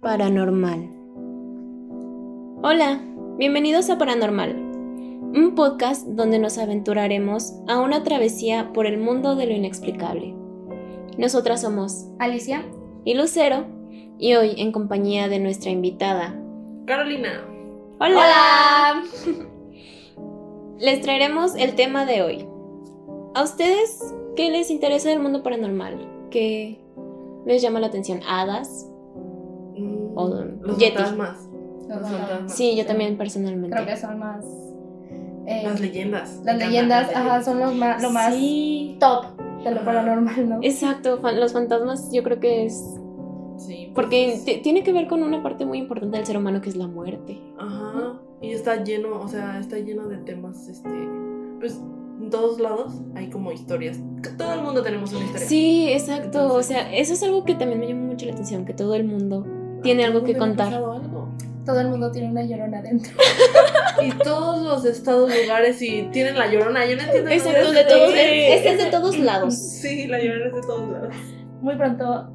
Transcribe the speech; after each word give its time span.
Paranormal. 0.00 0.88
Hola, 2.62 3.02
bienvenidos 3.36 3.90
a 3.90 3.98
Paranormal, 3.98 4.56
un 4.56 5.52
podcast 5.54 6.06
donde 6.06 6.38
nos 6.38 6.56
aventuraremos 6.56 7.52
a 7.68 7.80
una 7.80 8.02
travesía 8.02 8.72
por 8.72 8.86
el 8.86 8.96
mundo 8.96 9.36
de 9.36 9.44
lo 9.44 9.52
inexplicable. 9.52 10.34
Nosotras 11.18 11.60
somos 11.60 12.06
Alicia 12.18 12.64
y 13.04 13.12
Lucero, 13.12 13.66
y 14.18 14.36
hoy 14.36 14.54
en 14.56 14.72
compañía 14.72 15.28
de 15.28 15.38
nuestra 15.38 15.70
invitada, 15.70 16.34
Carolina. 16.86 17.44
¡Hola! 17.98 19.02
Les 20.78 21.02
traeremos 21.02 21.54
el 21.56 21.74
tema 21.74 22.06
de 22.06 22.22
hoy. 22.22 22.48
¿A 23.34 23.42
ustedes 23.42 24.14
qué 24.34 24.50
les 24.50 24.70
interesa 24.70 25.10
del 25.10 25.20
mundo 25.20 25.42
paranormal? 25.42 26.28
¿Qué 26.30 26.80
les 27.44 27.60
llama 27.60 27.80
la 27.80 27.88
atención? 27.88 28.22
¿Hadas? 28.26 28.89
O 30.22 30.44
los 30.66 30.78
Yeti. 30.78 30.96
fantasmas. 30.96 31.48
Los 31.88 32.00
Los 32.00 32.10
fantasmas. 32.10 32.54
Sí, 32.54 32.76
yo 32.76 32.86
también 32.86 33.16
personalmente. 33.18 33.74
creo 33.76 33.86
que 33.86 33.96
son 33.96 34.18
más. 34.18 34.44
eh, 35.46 35.62
Las 35.64 35.80
leyendas. 35.80 36.40
las 36.44 36.56
leyendas, 36.58 37.10
ajá, 37.14 37.42
son 37.42 37.58
los 37.60 37.74
más, 37.74 38.00
lo 38.02 38.10
más 38.10 38.34
Sí. 38.34 38.96
top 39.00 39.24
de 39.64 39.70
lo 39.72 39.84
paranormal, 39.84 40.48
¿no? 40.48 40.58
Exacto, 40.62 41.18
los 41.34 41.52
fantasmas 41.52 42.10
yo 42.12 42.22
creo 42.22 42.38
que 42.40 42.66
es... 42.66 42.94
Sí, 43.58 43.92
Porque 43.94 44.38
pues, 44.44 44.62
tiene 44.62 44.82
que 44.82 44.92
ver 44.92 45.06
con 45.06 45.22
una 45.22 45.42
parte 45.42 45.66
muy 45.66 45.78
importante 45.78 46.16
del 46.16 46.24
ser 46.26 46.38
humano 46.38 46.60
que 46.62 46.70
es 46.70 46.76
la 46.76 46.86
muerte. 46.86 47.38
Ajá. 47.58 48.14
Y 48.40 48.52
está 48.52 48.82
lleno, 48.84 49.20
o 49.20 49.28
sea, 49.28 49.58
está 49.58 49.76
lleno 49.78 50.08
de 50.08 50.16
temas, 50.18 50.66
este. 50.68 50.88
Pues 51.58 51.78
en 52.22 52.30
todos 52.30 52.58
lados 52.58 52.94
hay 53.14 53.28
como 53.28 53.52
historias. 53.52 53.98
Todo 54.38 54.54
el 54.54 54.62
mundo 54.62 54.82
tenemos 54.82 55.12
una 55.12 55.24
historia. 55.26 55.46
Sí, 55.46 55.88
exacto. 55.92 56.54
O 56.54 56.62
sea, 56.62 56.90
eso 56.94 57.12
es 57.12 57.22
algo 57.22 57.44
que 57.44 57.54
también 57.54 57.80
me 57.80 57.88
llama 57.88 58.06
mucho 58.06 58.24
la 58.24 58.32
atención, 58.32 58.64
que 58.64 58.72
todo 58.72 58.94
el 58.94 59.04
mundo 59.04 59.44
tiene 59.82 60.04
algo 60.04 60.24
que 60.24 60.36
contar. 60.36 60.74
algo. 60.74 61.28
Todo 61.64 61.80
el 61.80 61.88
mundo 61.88 62.10
tiene 62.10 62.30
una 62.30 62.42
llorona 62.42 62.78
adentro. 62.78 63.12
Y 64.02 64.12
todos 64.12 64.62
los 64.62 64.84
estados, 64.86 65.30
lugares, 65.30 65.82
y 65.82 66.04
tienen 66.04 66.38
la 66.38 66.50
llorona. 66.50 66.86
Yo 66.86 66.96
no 66.96 67.02
entiendo. 67.02 67.28
Eso. 67.30 67.50
de 67.50 67.84
todos, 67.84 68.14
ese 68.14 68.70
es 68.70 68.78
de 68.78 68.86
todos 68.90 69.18
lados. 69.18 69.54
Sí, 69.54 70.06
la 70.06 70.18
llorona 70.22 70.46
es 70.46 70.54
de 70.54 70.60
todos 70.62 70.90
lados. 70.90 71.14
Muy 71.60 71.76
pronto 71.76 72.30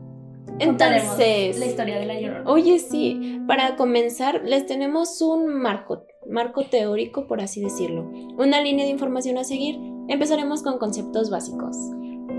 Entonces, 0.60 1.58
la 1.58 1.66
historia 1.66 2.00
de 2.00 2.06
la 2.06 2.20
llorona. 2.20 2.50
oye, 2.50 2.78
sí, 2.78 3.42
para 3.48 3.76
comenzar, 3.78 4.42
les 4.46 4.68
tenemos 4.68 5.22
un 5.22 5.48
marco, 5.48 6.06
marco 6.30 6.64
teórico, 6.66 7.26
por 7.26 7.42
así 7.42 7.62
decirlo. 7.62 8.04
Una 8.38 8.62
línea 8.62 8.86
de 8.86 8.92
información 8.92 9.40
a 9.40 9.44
seguir. 9.44 9.80
Empezaremos 10.08 10.62
con 10.62 10.78
conceptos 10.78 11.32
básicos. 11.32 11.76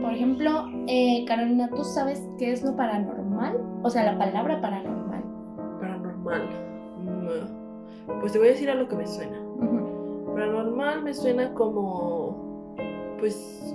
Por 0.06 0.14
ejemplo, 0.14 0.70
eh, 0.86 1.24
Carolina, 1.26 1.68
¿tú 1.68 1.82
sabes 1.82 2.22
qué 2.38 2.52
es 2.52 2.62
lo 2.62 2.76
paranormal? 2.76 3.56
O 3.82 3.90
sea, 3.90 4.04
la 4.04 4.16
palabra 4.16 4.60
paranormal. 4.60 5.24
Paranormal. 5.80 6.42
Mm, 7.02 8.20
Pues 8.20 8.30
te 8.30 8.38
voy 8.38 8.46
a 8.46 8.50
decir 8.52 8.70
a 8.70 8.76
lo 8.76 8.86
que 8.86 8.94
me 8.94 9.04
suena. 9.04 9.36
Paranormal 10.32 11.02
me 11.02 11.12
suena 11.12 11.52
como, 11.54 12.76
pues, 13.18 13.74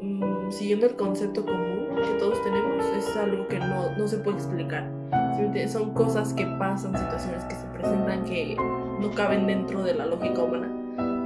mm, 0.00 0.48
siguiendo 0.50 0.86
el 0.86 0.94
concepto 0.94 1.44
común 1.44 1.88
que 1.96 2.18
todos 2.20 2.40
tenemos, 2.44 2.86
es 2.96 3.16
algo 3.16 3.48
que 3.48 3.58
no, 3.58 3.96
no 3.98 4.06
se 4.06 4.18
puede 4.18 4.36
explicar. 4.36 4.88
Son 5.66 5.92
cosas 5.92 6.32
que 6.34 6.46
pasan, 6.56 6.96
situaciones 6.96 7.42
que 7.46 7.56
se 7.56 7.66
presentan 7.66 8.22
que 8.22 8.56
no 9.00 9.10
caben 9.10 9.48
dentro 9.48 9.82
de 9.82 9.94
la 9.94 10.06
lógica 10.06 10.40
humana 10.40 10.68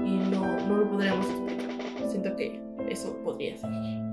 y 0.07 0.17
no, 0.31 0.47
no 0.69 0.77
lo 0.79 0.89
podríamos 0.89 1.27
explicar. 1.29 2.09
Siento 2.09 2.35
que 2.35 2.63
eso 2.89 3.15
podría 3.23 3.55
ser. 3.59 4.08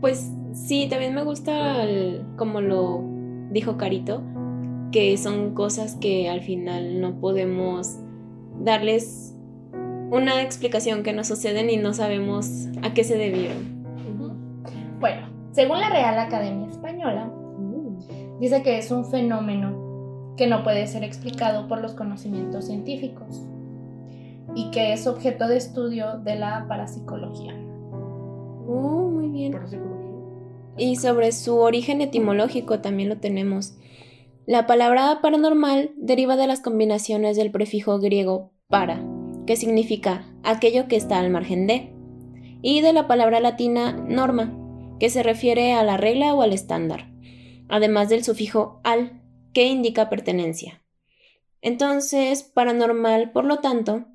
Pues 0.00 0.32
sí, 0.52 0.88
también 0.90 1.14
me 1.14 1.22
gusta 1.24 1.82
el- 1.84 2.24
como 2.36 2.60
lo 2.60 3.02
dijo 3.50 3.76
Carito, 3.76 4.22
que 4.90 5.16
son 5.16 5.54
cosas 5.54 5.94
que 5.96 6.28
al 6.28 6.40
final 6.42 7.00
no 7.00 7.14
podemos 7.20 7.98
darles 8.60 9.34
una 10.10 10.42
explicación 10.42 11.02
que 11.02 11.12
nos 11.12 11.28
suceden 11.28 11.70
y 11.70 11.76
no 11.78 11.94
sabemos 11.94 12.66
a 12.82 12.92
qué 12.92 13.04
se 13.04 13.16
debieron. 13.16 13.82
Bueno, 15.00 15.26
según 15.52 15.80
la 15.80 15.88
Real 15.88 16.18
Academia 16.18 16.68
Española, 16.68 17.30
dice 18.40 18.62
que 18.62 18.78
es 18.78 18.90
un 18.90 19.04
fenómeno 19.06 20.34
que 20.36 20.46
no 20.46 20.62
puede 20.64 20.86
ser 20.86 21.04
explicado 21.04 21.68
por 21.68 21.80
los 21.80 21.94
conocimientos 21.94 22.66
científicos 22.66 23.42
y 24.54 24.70
que 24.70 24.92
es 24.92 25.06
objeto 25.06 25.48
de 25.48 25.56
estudio 25.56 26.18
de 26.18 26.36
la 26.36 26.66
parapsicología. 26.68 27.54
Oh, 28.66 29.10
muy 29.10 29.28
bien. 29.28 29.52
Por. 29.52 29.62
Y 30.76 30.96
sobre 30.96 31.32
su 31.32 31.58
origen 31.58 32.00
etimológico 32.00 32.80
también 32.80 33.08
lo 33.08 33.18
tenemos. 33.18 33.76
La 34.46 34.66
palabra 34.66 35.20
paranormal 35.22 35.92
deriva 35.96 36.36
de 36.36 36.46
las 36.46 36.60
combinaciones 36.60 37.36
del 37.36 37.52
prefijo 37.52 37.98
griego 37.98 38.52
para, 38.68 39.04
que 39.46 39.56
significa 39.56 40.26
aquello 40.42 40.88
que 40.88 40.96
está 40.96 41.20
al 41.20 41.30
margen 41.30 41.66
de, 41.66 41.92
y 42.62 42.80
de 42.80 42.92
la 42.92 43.06
palabra 43.06 43.40
latina 43.40 43.92
norma, 43.92 44.58
que 44.98 45.10
se 45.10 45.22
refiere 45.22 45.74
a 45.74 45.84
la 45.84 45.96
regla 45.96 46.34
o 46.34 46.42
al 46.42 46.52
estándar, 46.52 47.12
además 47.68 48.08
del 48.08 48.24
sufijo 48.24 48.80
al, 48.82 49.22
que 49.52 49.66
indica 49.66 50.08
pertenencia. 50.08 50.82
Entonces, 51.60 52.42
paranormal, 52.42 53.30
por 53.30 53.44
lo 53.44 53.58
tanto, 53.58 54.06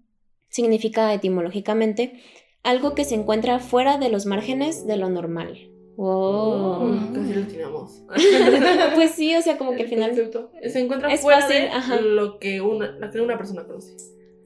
significa 0.50 1.14
etimológicamente 1.14 2.20
algo 2.64 2.96
que 2.96 3.06
se 3.06 3.16
encuentra 3.16 3.60
fuera 3.60 3.98
de 3.98 4.10
los 4.10 4.26
márgenes 4.26 4.86
de 4.88 4.98
lo 4.98 5.10
normal. 5.10 5.70
Wow. 5.96 6.84
Mm, 6.86 7.14
Casi 7.14 7.34
lo 7.34 7.48
tiramos. 7.48 8.04
pues 8.96 9.12
sí, 9.12 9.36
o 9.36 9.42
sea, 9.42 9.58
como 9.58 9.72
que 9.74 9.84
al 9.84 9.90
final. 9.90 10.10
Concepto. 10.12 10.52
Se 10.68 10.80
encuentra 10.80 11.12
es 11.12 11.22
fuera 11.22 11.42
fácil, 11.42 11.56
de 11.64 11.70
ajá. 11.70 12.02
lo 12.02 12.38
que 12.40 12.62
una, 12.62 12.88
lo 12.92 13.10
que 13.10 13.20
una 13.22 13.38
persona 13.38 13.64
conoce. 13.66 13.96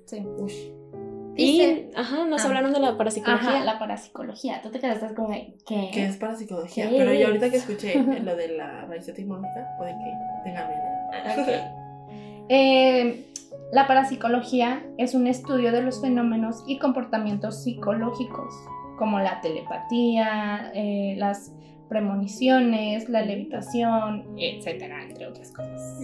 Sí. 0.06 0.24
Ush. 0.38 0.56
Y, 1.36 1.60
Dice- 1.60 1.90
ajá, 1.96 2.26
nos 2.26 2.42
Ah. 2.44 2.48
hablaron 2.48 2.74
de 2.74 2.80
la 2.80 2.98
parapsicología. 2.98 3.50
Ajá, 3.50 3.66
la 3.66 3.80
parapsicología. 3.80 4.62
Tú 4.62 4.70
te 4.70 4.80
quedaste 4.80 5.14
como 5.16 5.30
de, 5.30 5.56
¿qué? 5.68 5.90
que 5.94 6.06
es 6.06 6.18
para 6.18 6.36
psicología. 6.36 6.90
¿Qué 6.90 6.98
Pero 6.98 7.12
es? 7.12 7.20
yo 7.20 7.28
ahorita 7.28 7.50
que 7.50 7.58
escuché 7.58 7.96
lo 8.22 8.36
de 8.36 8.50
la 8.50 8.86
raíz 8.86 9.08
etimológica, 9.08 9.68
puede 9.78 9.92
que 9.92 10.44
tenga 10.46 10.68
mi 10.68 10.74
idea. 10.74 11.78
Eh, 12.54 13.31
la 13.72 13.88
parapsicología 13.88 14.86
es 14.98 15.16
un 15.16 15.28
estudio 15.28 15.72
de 15.72 15.82
los 15.82 16.02
fenómenos 16.02 16.64
y 16.68 16.78
comportamientos 16.78 17.64
psicológicos, 17.64 18.54
como 18.98 19.20
la 19.20 19.40
telepatía, 19.42 20.72
eh, 20.76 21.16
las 21.18 21.54
premoniciones, 21.88 23.10
la 23.10 23.22
levitación, 23.22 24.26
etcétera, 24.38 25.04
entre 25.04 25.28
otras 25.28 25.52
cosas. 25.52 26.00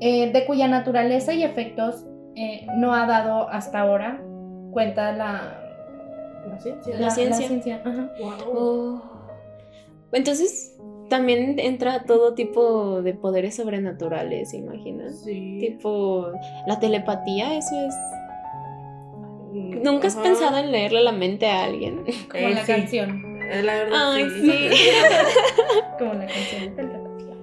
Eh, 0.00 0.32
de 0.32 0.46
cuya 0.46 0.68
naturaleza 0.68 1.32
y 1.34 1.42
efectos 1.42 2.04
eh, 2.36 2.66
no 2.76 2.94
ha 2.94 3.06
dado 3.06 3.48
hasta 3.48 3.80
ahora 3.80 4.20
cuenta 4.70 5.12
la, 5.12 5.60
¿La 6.50 6.58
ciencia? 6.58 6.98
La 6.98 7.10
ciencia. 7.10 7.82
ajá. 7.84 8.10
Wow. 8.20 8.32
Oh. 8.56 9.02
Entonces, 10.12 10.73
también 11.08 11.58
entra 11.58 12.04
todo 12.04 12.34
tipo 12.34 13.02
de 13.02 13.14
poderes 13.14 13.56
sobrenaturales, 13.56 14.50
¿se 14.50 14.58
imaginan? 14.58 15.12
Sí. 15.12 15.58
Tipo, 15.60 16.28
la 16.66 16.78
telepatía, 16.80 17.56
eso 17.56 17.74
es. 17.86 17.94
Mm, 19.52 19.82
¿Nunca 19.82 20.08
has 20.08 20.14
ajá. 20.14 20.22
pensado 20.24 20.58
en 20.58 20.72
leerle 20.72 21.02
la 21.02 21.12
mente 21.12 21.46
a 21.46 21.64
alguien? 21.64 22.04
Como 22.30 22.46
Eh, 22.48 22.54
la 22.54 22.64
sí. 22.64 22.72
canción. 22.72 23.38
Eh, 23.52 23.62
La 23.62 23.74
verdad, 23.74 24.12
Ay, 24.14 24.30
sí. 24.30 24.50
sí. 24.72 24.90
Como 25.98 26.14
la 26.14 26.26
canción 26.26 26.62
de 26.62 26.68
telepatía. 26.70 27.34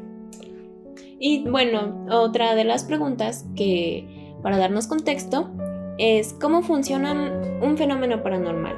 Y 1.19 1.47
bueno, 1.47 2.05
otra 2.09 2.55
de 2.55 2.63
las 2.63 2.83
preguntas 2.83 3.45
que, 3.55 4.33
para 4.41 4.57
darnos 4.57 4.87
contexto, 4.87 5.51
es 5.99 6.33
cómo 6.33 6.63
funciona 6.63 7.13
un 7.61 7.77
fenómeno 7.77 8.23
paranormal. 8.23 8.75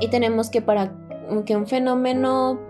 Y 0.00 0.08
tenemos 0.08 0.48
que 0.48 0.62
para 0.62 0.92
que 1.44 1.56
un 1.56 1.66
fenómeno 1.66 2.60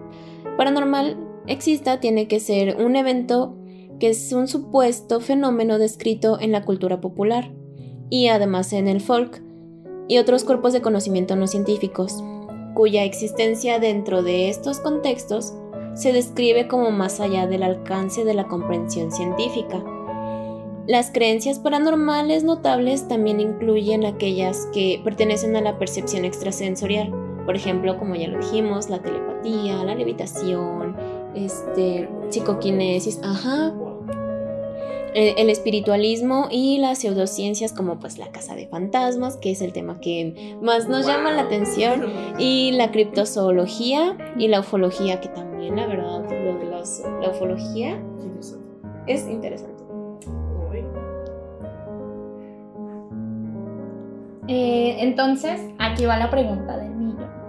paranormal 0.56 1.16
exista, 1.46 2.00
tiene 2.00 2.28
que 2.28 2.40
ser 2.40 2.76
un 2.84 2.96
evento 2.96 3.56
que 3.98 4.08
es 4.08 4.32
un 4.32 4.48
supuesto 4.48 5.20
fenómeno 5.20 5.78
descrito 5.78 6.38
en 6.40 6.52
la 6.52 6.64
cultura 6.64 7.00
popular 7.00 7.50
y 8.08 8.28
además 8.28 8.72
en 8.72 8.88
el 8.88 9.00
folk 9.00 9.42
y 10.08 10.18
otros 10.18 10.44
cuerpos 10.44 10.72
de 10.72 10.82
conocimiento 10.82 11.36
no 11.36 11.46
científicos, 11.46 12.24
cuya 12.74 13.04
existencia 13.04 13.78
dentro 13.78 14.22
de 14.22 14.48
estos 14.48 14.80
contextos 14.80 15.54
se 15.94 16.12
describe 16.12 16.66
como 16.66 16.90
más 16.90 17.20
allá 17.20 17.46
del 17.46 17.62
alcance 17.62 18.24
de 18.24 18.34
la 18.34 18.48
comprensión 18.48 19.12
científica. 19.12 19.82
Las 20.86 21.10
creencias 21.10 21.58
paranormales 21.58 22.42
notables 22.42 23.06
también 23.06 23.38
incluyen 23.38 24.04
aquellas 24.04 24.66
que 24.72 25.00
pertenecen 25.04 25.54
a 25.56 25.60
la 25.60 25.78
percepción 25.78 26.24
extrasensorial, 26.24 27.12
por 27.50 27.56
ejemplo, 27.56 27.98
como 27.98 28.14
ya 28.14 28.28
lo 28.28 28.38
dijimos, 28.38 28.90
la 28.90 29.00
telepatía, 29.00 29.82
la 29.82 29.96
levitación, 29.96 30.96
este, 31.34 32.08
psicoquinesis, 32.28 33.18
ajá, 33.24 33.72
Wow. 33.72 34.04
el, 35.14 35.34
el 35.36 35.50
espiritualismo 35.50 36.46
y 36.48 36.78
las 36.78 36.98
pseudociencias 36.98 37.72
como 37.72 37.98
pues 37.98 38.18
la 38.18 38.28
casa 38.28 38.54
de 38.54 38.68
fantasmas, 38.68 39.36
que 39.36 39.50
es 39.50 39.62
el 39.62 39.72
tema 39.72 39.98
que 39.98 40.56
más 40.62 40.88
nos 40.88 41.08
llama 41.08 41.32
la 41.32 41.42
atención, 41.42 42.04
y 42.38 42.70
la 42.70 42.92
criptozoología 42.92 44.16
y 44.38 44.46
la 44.46 44.60
ufología, 44.60 45.20
que 45.20 45.28
también 45.30 45.74
la 45.74 45.88
verdad, 45.88 46.22
lo 46.22 46.56
de 46.56 46.66
la 46.66 46.78
los, 46.78 47.02
la 47.20 47.30
ufología 47.30 48.00
es 49.08 49.26
interesante. 49.26 49.82
Eh, 54.46 54.98
entonces, 55.00 55.60
aquí 55.80 56.06
va 56.06 56.16
la 56.16 56.30
pregunta 56.30 56.76
del 56.76 56.90
millón. 56.90 57.39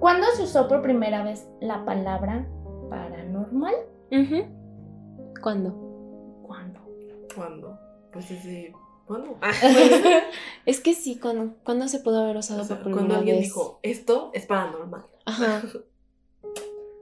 ¿Cuándo 0.00 0.26
se 0.36 0.42
usó 0.44 0.68
por 0.68 0.82
primera 0.82 1.22
vez 1.24 1.46
la 1.60 1.84
palabra 1.84 2.46
paranormal? 2.90 3.74
¿Cuándo? 5.42 6.40
¿Cuándo? 6.46 6.80
¿Cuándo? 7.34 7.78
Pues 8.12 8.28
desde. 8.28 8.72
¿Cuándo? 9.06 9.36
Ah, 9.40 9.52
Es 10.66 10.80
que 10.80 10.94
sí, 10.94 11.18
cuando, 11.18 11.54
¿cuándo 11.64 11.86
se 11.88 12.00
pudo 12.00 12.22
haber 12.24 12.36
usado 12.36 12.62
o 12.62 12.64
sea, 12.64 12.76
por 12.76 12.84
primera 12.84 13.00
cuando 13.06 13.14
alguien 13.18 13.36
vez? 13.36 13.44
dijo, 13.46 13.78
esto 13.82 14.30
es 14.34 14.46
paranormal. 14.46 15.04
Ajá. 15.24 15.62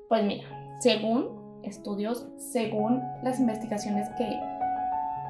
Pues 0.06 0.22
mira, 0.22 0.46
según 0.80 1.60
estudios, 1.64 2.26
según 2.36 3.02
las 3.24 3.40
investigaciones 3.40 4.06
que 4.18 4.28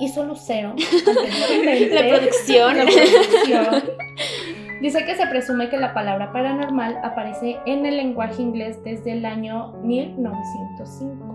hizo 0.01 0.25
Lucero 0.25 0.75
La 0.77 2.09
producción. 2.09 2.77
la 2.77 2.85
producción, 2.85 3.85
dice 4.85 5.05
que 5.07 5.15
se 5.17 5.27
presume 5.27 5.71
que 5.71 5.79
la 5.79 5.95
palabra 5.95 6.31
paranormal 6.33 6.99
aparece 7.03 7.57
en 7.67 7.87
el 7.87 7.97
lenguaje 7.97 8.43
inglés 8.43 8.79
desde 8.85 9.13
el 9.13 9.25
año 9.25 9.73
1905. 9.83 11.31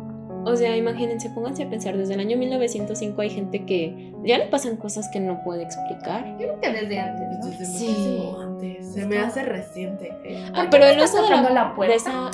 O 0.46 0.56
sea, 0.56 0.78
imagínense, 0.78 1.30
pónganse 1.32 1.64
a 1.64 1.70
pensar, 1.70 1.98
desde 1.98 2.14
el 2.14 2.20
año 2.22 2.38
1905 2.38 3.22
hay 3.22 3.30
gente 3.30 3.66
que 3.66 4.14
ya 4.24 4.38
le 4.38 4.46
pasan 4.46 4.78
cosas 4.78 5.10
que 5.12 5.20
no 5.20 5.44
puede 5.44 5.64
explicar. 5.64 6.26
Yo 6.40 6.48
creo 6.48 6.60
que 6.62 6.70
desde 6.72 7.00
antes, 7.00 7.28
¿no? 7.40 7.46
Desde 7.48 7.66
Sí. 7.66 7.88
muchísimo 7.88 8.40
antes. 8.40 8.94
Se 8.94 9.06
me 9.06 9.18
hace 9.18 9.44
reciente. 9.44 10.12
Ah, 10.54 10.62
qué 10.64 10.68
pero 10.72 10.86
el 10.86 11.02
uso 11.02 11.18
de 11.18 11.24
tocando 11.24 11.50
la, 11.50 11.56
la 11.66 11.76
puerta? 11.76 11.96
esa... 11.96 12.30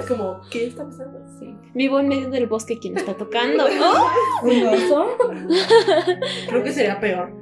Es 0.00 0.06
como, 0.06 0.40
¿qué 0.50 0.66
está 0.66 0.84
pasando? 0.84 1.20
Sí. 1.38 1.54
Vivo 1.74 2.00
en 2.00 2.08
medio 2.08 2.30
del 2.30 2.46
bosque, 2.48 2.78
¿quién 2.80 2.96
está 2.96 3.14
tocando? 3.14 3.64
¡Oh! 3.64 4.46
¿Un 4.46 4.66
oso? 4.66 5.06
Creo 6.48 6.62
que 6.64 6.72
sería 6.72 6.98
peor. 6.98 7.32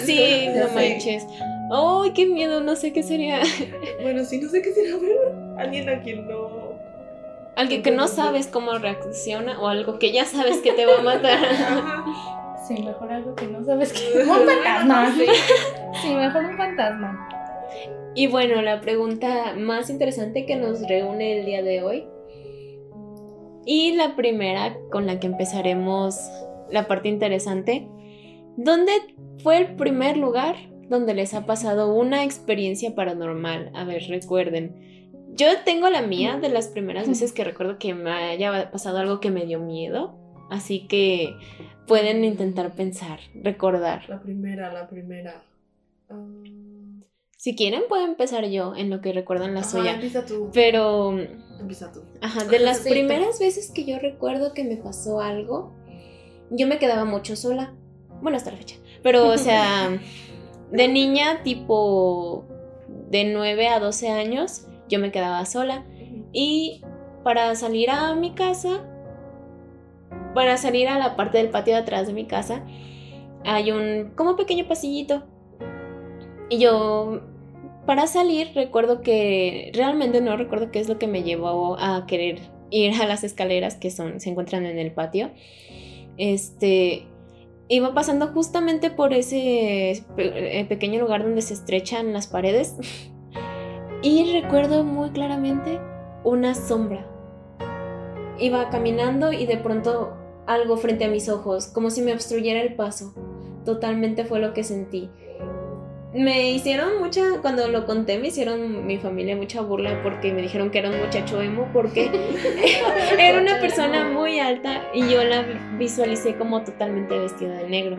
Sí, 0.00 0.48
no 0.56 0.74
manches. 0.74 1.24
¡Ay, 1.72 2.12
qué 2.12 2.26
miedo! 2.26 2.60
No 2.60 2.76
sé 2.76 2.92
qué 2.92 3.02
sería. 3.02 3.40
Bueno, 4.02 4.24
sí, 4.24 4.40
no 4.40 4.48
sé 4.48 4.62
qué 4.62 4.72
sería 4.72 4.96
ver. 4.96 5.34
Alguien 5.58 5.88
a 5.88 6.00
quien 6.00 6.28
no. 6.28 6.74
Alguien 7.56 7.82
que 7.82 7.90
no 7.90 8.08
sabes 8.08 8.48
cómo 8.48 8.78
reacciona 8.78 9.60
o 9.60 9.68
algo 9.68 9.98
que 9.98 10.12
ya 10.12 10.24
sabes 10.24 10.58
que 10.58 10.72
te 10.72 10.86
va 10.86 10.98
a 10.98 11.02
matar. 11.02 11.44
Ajá. 11.44 12.04
Sí, 12.66 12.82
mejor 12.82 13.12
algo 13.12 13.34
que 13.34 13.46
no 13.46 13.62
sabes 13.64 13.92
que 13.92 14.22
un 14.22 14.26
fantasma. 14.26 15.14
Sí, 16.02 16.14
mejor 16.14 16.44
un 16.46 16.56
fantasma. 16.56 17.28
Y 18.14 18.26
bueno, 18.26 18.62
la 18.62 18.80
pregunta 18.80 19.54
más 19.56 19.90
interesante 19.90 20.46
que 20.46 20.56
nos 20.56 20.86
reúne 20.88 21.40
el 21.40 21.46
día 21.46 21.62
de 21.62 21.82
hoy. 21.82 22.06
Y 23.66 23.92
la 23.92 24.16
primera 24.16 24.76
con 24.90 25.06
la 25.06 25.20
que 25.20 25.26
empezaremos 25.26 26.18
la 26.70 26.86
parte 26.86 27.08
interesante. 27.08 27.88
¿Dónde 28.56 28.92
fue 29.42 29.58
el 29.58 29.74
primer 29.76 30.16
lugar 30.16 30.56
donde 30.88 31.14
les 31.14 31.34
ha 31.34 31.46
pasado 31.46 31.94
una 31.94 32.24
experiencia 32.24 32.94
paranormal? 32.94 33.70
A 33.74 33.84
ver, 33.84 34.02
recuerden. 34.08 35.12
Yo 35.34 35.46
tengo 35.64 35.90
la 35.90 36.02
mía 36.02 36.38
de 36.40 36.48
las 36.48 36.68
primeras 36.68 37.08
veces 37.08 37.32
que 37.32 37.42
recuerdo 37.44 37.78
que 37.78 37.92
me 37.94 38.10
haya 38.10 38.70
pasado 38.70 38.98
algo 38.98 39.18
que 39.20 39.30
me 39.30 39.46
dio 39.46 39.58
miedo. 39.58 40.16
Así 40.50 40.86
que 40.86 41.34
pueden 41.86 42.24
intentar 42.24 42.74
pensar, 42.74 43.18
recordar. 43.34 44.08
La 44.08 44.20
primera, 44.20 44.72
la 44.72 44.88
primera. 44.88 45.42
Ah, 46.08 46.16
Si 47.36 47.56
quieren, 47.56 47.82
puedo 47.88 48.04
empezar 48.04 48.44
yo 48.48 48.74
en 48.76 48.90
lo 48.90 49.00
que 49.00 49.12
recuerdan 49.12 49.54
la 49.54 49.60
ajá, 49.60 49.68
suya. 49.70 49.94
Empieza 49.94 50.24
tú. 50.24 50.50
Pero, 50.52 51.18
Empieza 51.58 51.90
tú. 51.90 52.02
ajá, 52.20 52.44
de 52.44 52.58
las 52.60 52.78
Sí, 52.78 52.90
primeras 52.90 53.38
veces 53.40 53.70
que 53.72 53.84
yo 53.84 53.98
recuerdo 53.98 54.52
que 54.54 54.64
me 54.64 54.76
pasó 54.76 55.20
algo, 55.20 55.74
yo 56.50 56.66
me 56.68 56.78
quedaba 56.78 57.04
mucho 57.04 57.34
sola. 57.36 57.74
Bueno, 58.22 58.36
hasta 58.36 58.50
la 58.52 58.58
fecha. 58.58 58.76
Pero, 59.02 59.28
o 59.28 59.36
sea, 59.38 59.98
de 60.74 60.88
niña, 60.88 61.42
tipo 61.44 62.46
de 63.10 63.24
9 63.32 63.68
a 63.68 63.78
12 63.78 64.08
años, 64.08 64.66
yo 64.88 64.98
me 64.98 65.12
quedaba 65.12 65.46
sola. 65.46 65.84
Y 66.32 66.82
para 67.22 67.54
salir 67.54 67.90
a 67.90 68.14
mi 68.16 68.34
casa, 68.34 68.84
para 70.34 70.56
salir 70.56 70.88
a 70.88 70.98
la 70.98 71.14
parte 71.14 71.38
del 71.38 71.50
patio 71.50 71.74
de 71.74 71.80
atrás 71.80 72.08
de 72.08 72.12
mi 72.12 72.26
casa, 72.26 72.64
hay 73.44 73.70
un 73.70 74.12
como 74.16 74.34
pequeño 74.34 74.66
pasillito. 74.66 75.22
Y 76.50 76.58
yo, 76.58 77.20
para 77.86 78.08
salir, 78.08 78.50
recuerdo 78.54 79.00
que 79.00 79.70
realmente 79.74 80.20
no 80.20 80.36
recuerdo 80.36 80.72
qué 80.72 80.80
es 80.80 80.88
lo 80.88 80.98
que 80.98 81.06
me 81.06 81.22
llevó 81.22 81.76
a 81.78 82.06
querer 82.06 82.40
ir 82.70 83.00
a 83.00 83.06
las 83.06 83.22
escaleras 83.22 83.76
que 83.76 83.92
son, 83.92 84.18
se 84.18 84.30
encuentran 84.30 84.66
en 84.66 84.80
el 84.80 84.92
patio. 84.92 85.30
Este, 86.16 87.06
iba 87.68 87.94
pasando 87.94 88.28
justamente 88.28 88.90
por 88.90 89.12
ese 89.12 89.90
eh, 90.16 90.66
pequeño 90.68 91.00
lugar 91.00 91.22
donde 91.22 91.42
se 91.42 91.54
estrechan 91.54 92.12
las 92.12 92.26
paredes. 92.26 92.76
Y 94.02 94.38
recuerdo 94.38 94.84
muy 94.84 95.12
claramente 95.12 95.80
una 96.24 96.54
sombra. 96.54 97.06
Iba 98.38 98.68
caminando 98.68 99.32
y 99.32 99.46
de 99.46 99.56
pronto 99.56 100.12
algo 100.46 100.76
frente 100.76 101.06
a 101.06 101.08
mis 101.08 101.30
ojos, 101.30 101.68
como 101.68 101.88
si 101.88 102.02
me 102.02 102.12
obstruyera 102.12 102.60
el 102.60 102.74
paso. 102.74 103.14
Totalmente 103.64 104.26
fue 104.26 104.40
lo 104.40 104.52
que 104.52 104.62
sentí. 104.62 105.08
Me 106.14 106.52
hicieron 106.52 107.00
mucha, 107.00 107.22
cuando 107.42 107.66
lo 107.66 107.86
conté, 107.86 108.18
me 108.18 108.28
hicieron 108.28 108.86
mi 108.86 108.98
familia 108.98 109.34
mucha 109.34 109.62
burla 109.62 110.00
porque 110.04 110.32
me 110.32 110.42
dijeron 110.42 110.70
que 110.70 110.78
era 110.78 110.90
un 110.90 111.00
muchacho 111.00 111.42
emo 111.42 111.68
porque 111.72 112.08
era 113.18 113.40
una 113.40 113.58
persona 113.58 114.08
muy 114.10 114.38
alta 114.38 114.84
y 114.94 115.08
yo 115.08 115.24
la 115.24 115.42
visualicé 115.76 116.36
como 116.36 116.62
totalmente 116.62 117.18
vestida 117.18 117.54
de 117.54 117.68
negro. 117.68 117.98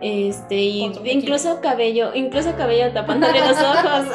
Este, 0.00 0.54
y 0.54 0.84
incluso 1.06 1.60
cabello, 1.60 2.14
incluso 2.14 2.54
cabello 2.54 2.92
tapándole 2.92 3.40
los 3.40 3.58
ojos. 3.58 4.06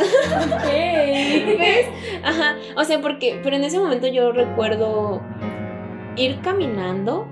¿Ves? 0.63 1.87
Ajá, 2.23 2.55
o 2.77 2.83
sea, 2.85 3.01
porque, 3.01 3.41
pero 3.43 3.57
en 3.57 3.65
ese 3.65 3.77
momento 3.77 4.07
yo 4.07 4.31
recuerdo 4.31 5.21
ir 6.15 6.39
caminando, 6.41 7.27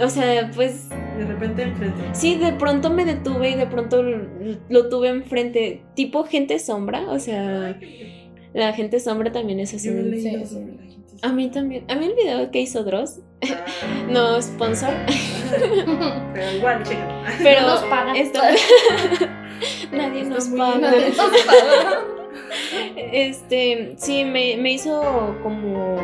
o 0.00 0.08
sea, 0.08 0.50
pues 0.54 0.88
De 1.18 1.26
repente 1.26 1.62
enfrente. 1.62 2.02
sí, 2.12 2.36
de 2.36 2.52
pronto 2.52 2.90
me 2.90 3.04
detuve 3.04 3.50
y 3.50 3.54
de 3.56 3.66
pronto 3.66 4.02
lo, 4.02 4.18
lo 4.68 4.88
tuve 4.88 5.08
enfrente, 5.08 5.82
tipo 5.94 6.24
gente 6.24 6.58
sombra, 6.58 7.02
o 7.10 7.18
sea, 7.18 7.78
la 8.54 8.72
gente 8.72 9.00
sombra 9.00 9.32
también 9.32 9.60
es 9.60 9.74
así. 9.74 9.88
Yo 9.88 10.02
Sí, 10.02 10.20
sí. 10.22 10.46
sobre 10.46 10.72
la 10.76 10.82
gente. 10.82 10.98
A 11.22 11.32
mí 11.32 11.50
también, 11.50 11.84
a 11.88 11.96
mí 11.96 12.06
el 12.06 12.14
video 12.14 12.50
que 12.50 12.60
hizo 12.60 12.84
Dross, 12.84 13.20
Ah. 13.42 13.64
no 14.10 14.40
sponsor, 14.42 14.90
Pero 16.34 16.56
igual, 16.56 16.82
checa. 16.82 17.24
pero 17.42 17.60
No 17.62 17.68
nos 17.68 17.80
pagan. 17.84 18.16
nadie 19.92 20.24
nos 20.24 20.48
paga. 20.48 20.78
Nadie 20.80 21.08
nos 21.08 21.18
paga. 21.44 22.04
Este, 23.12 23.94
sí, 23.96 24.24
me, 24.24 24.56
me 24.56 24.72
hizo 24.72 25.36
como 25.42 25.96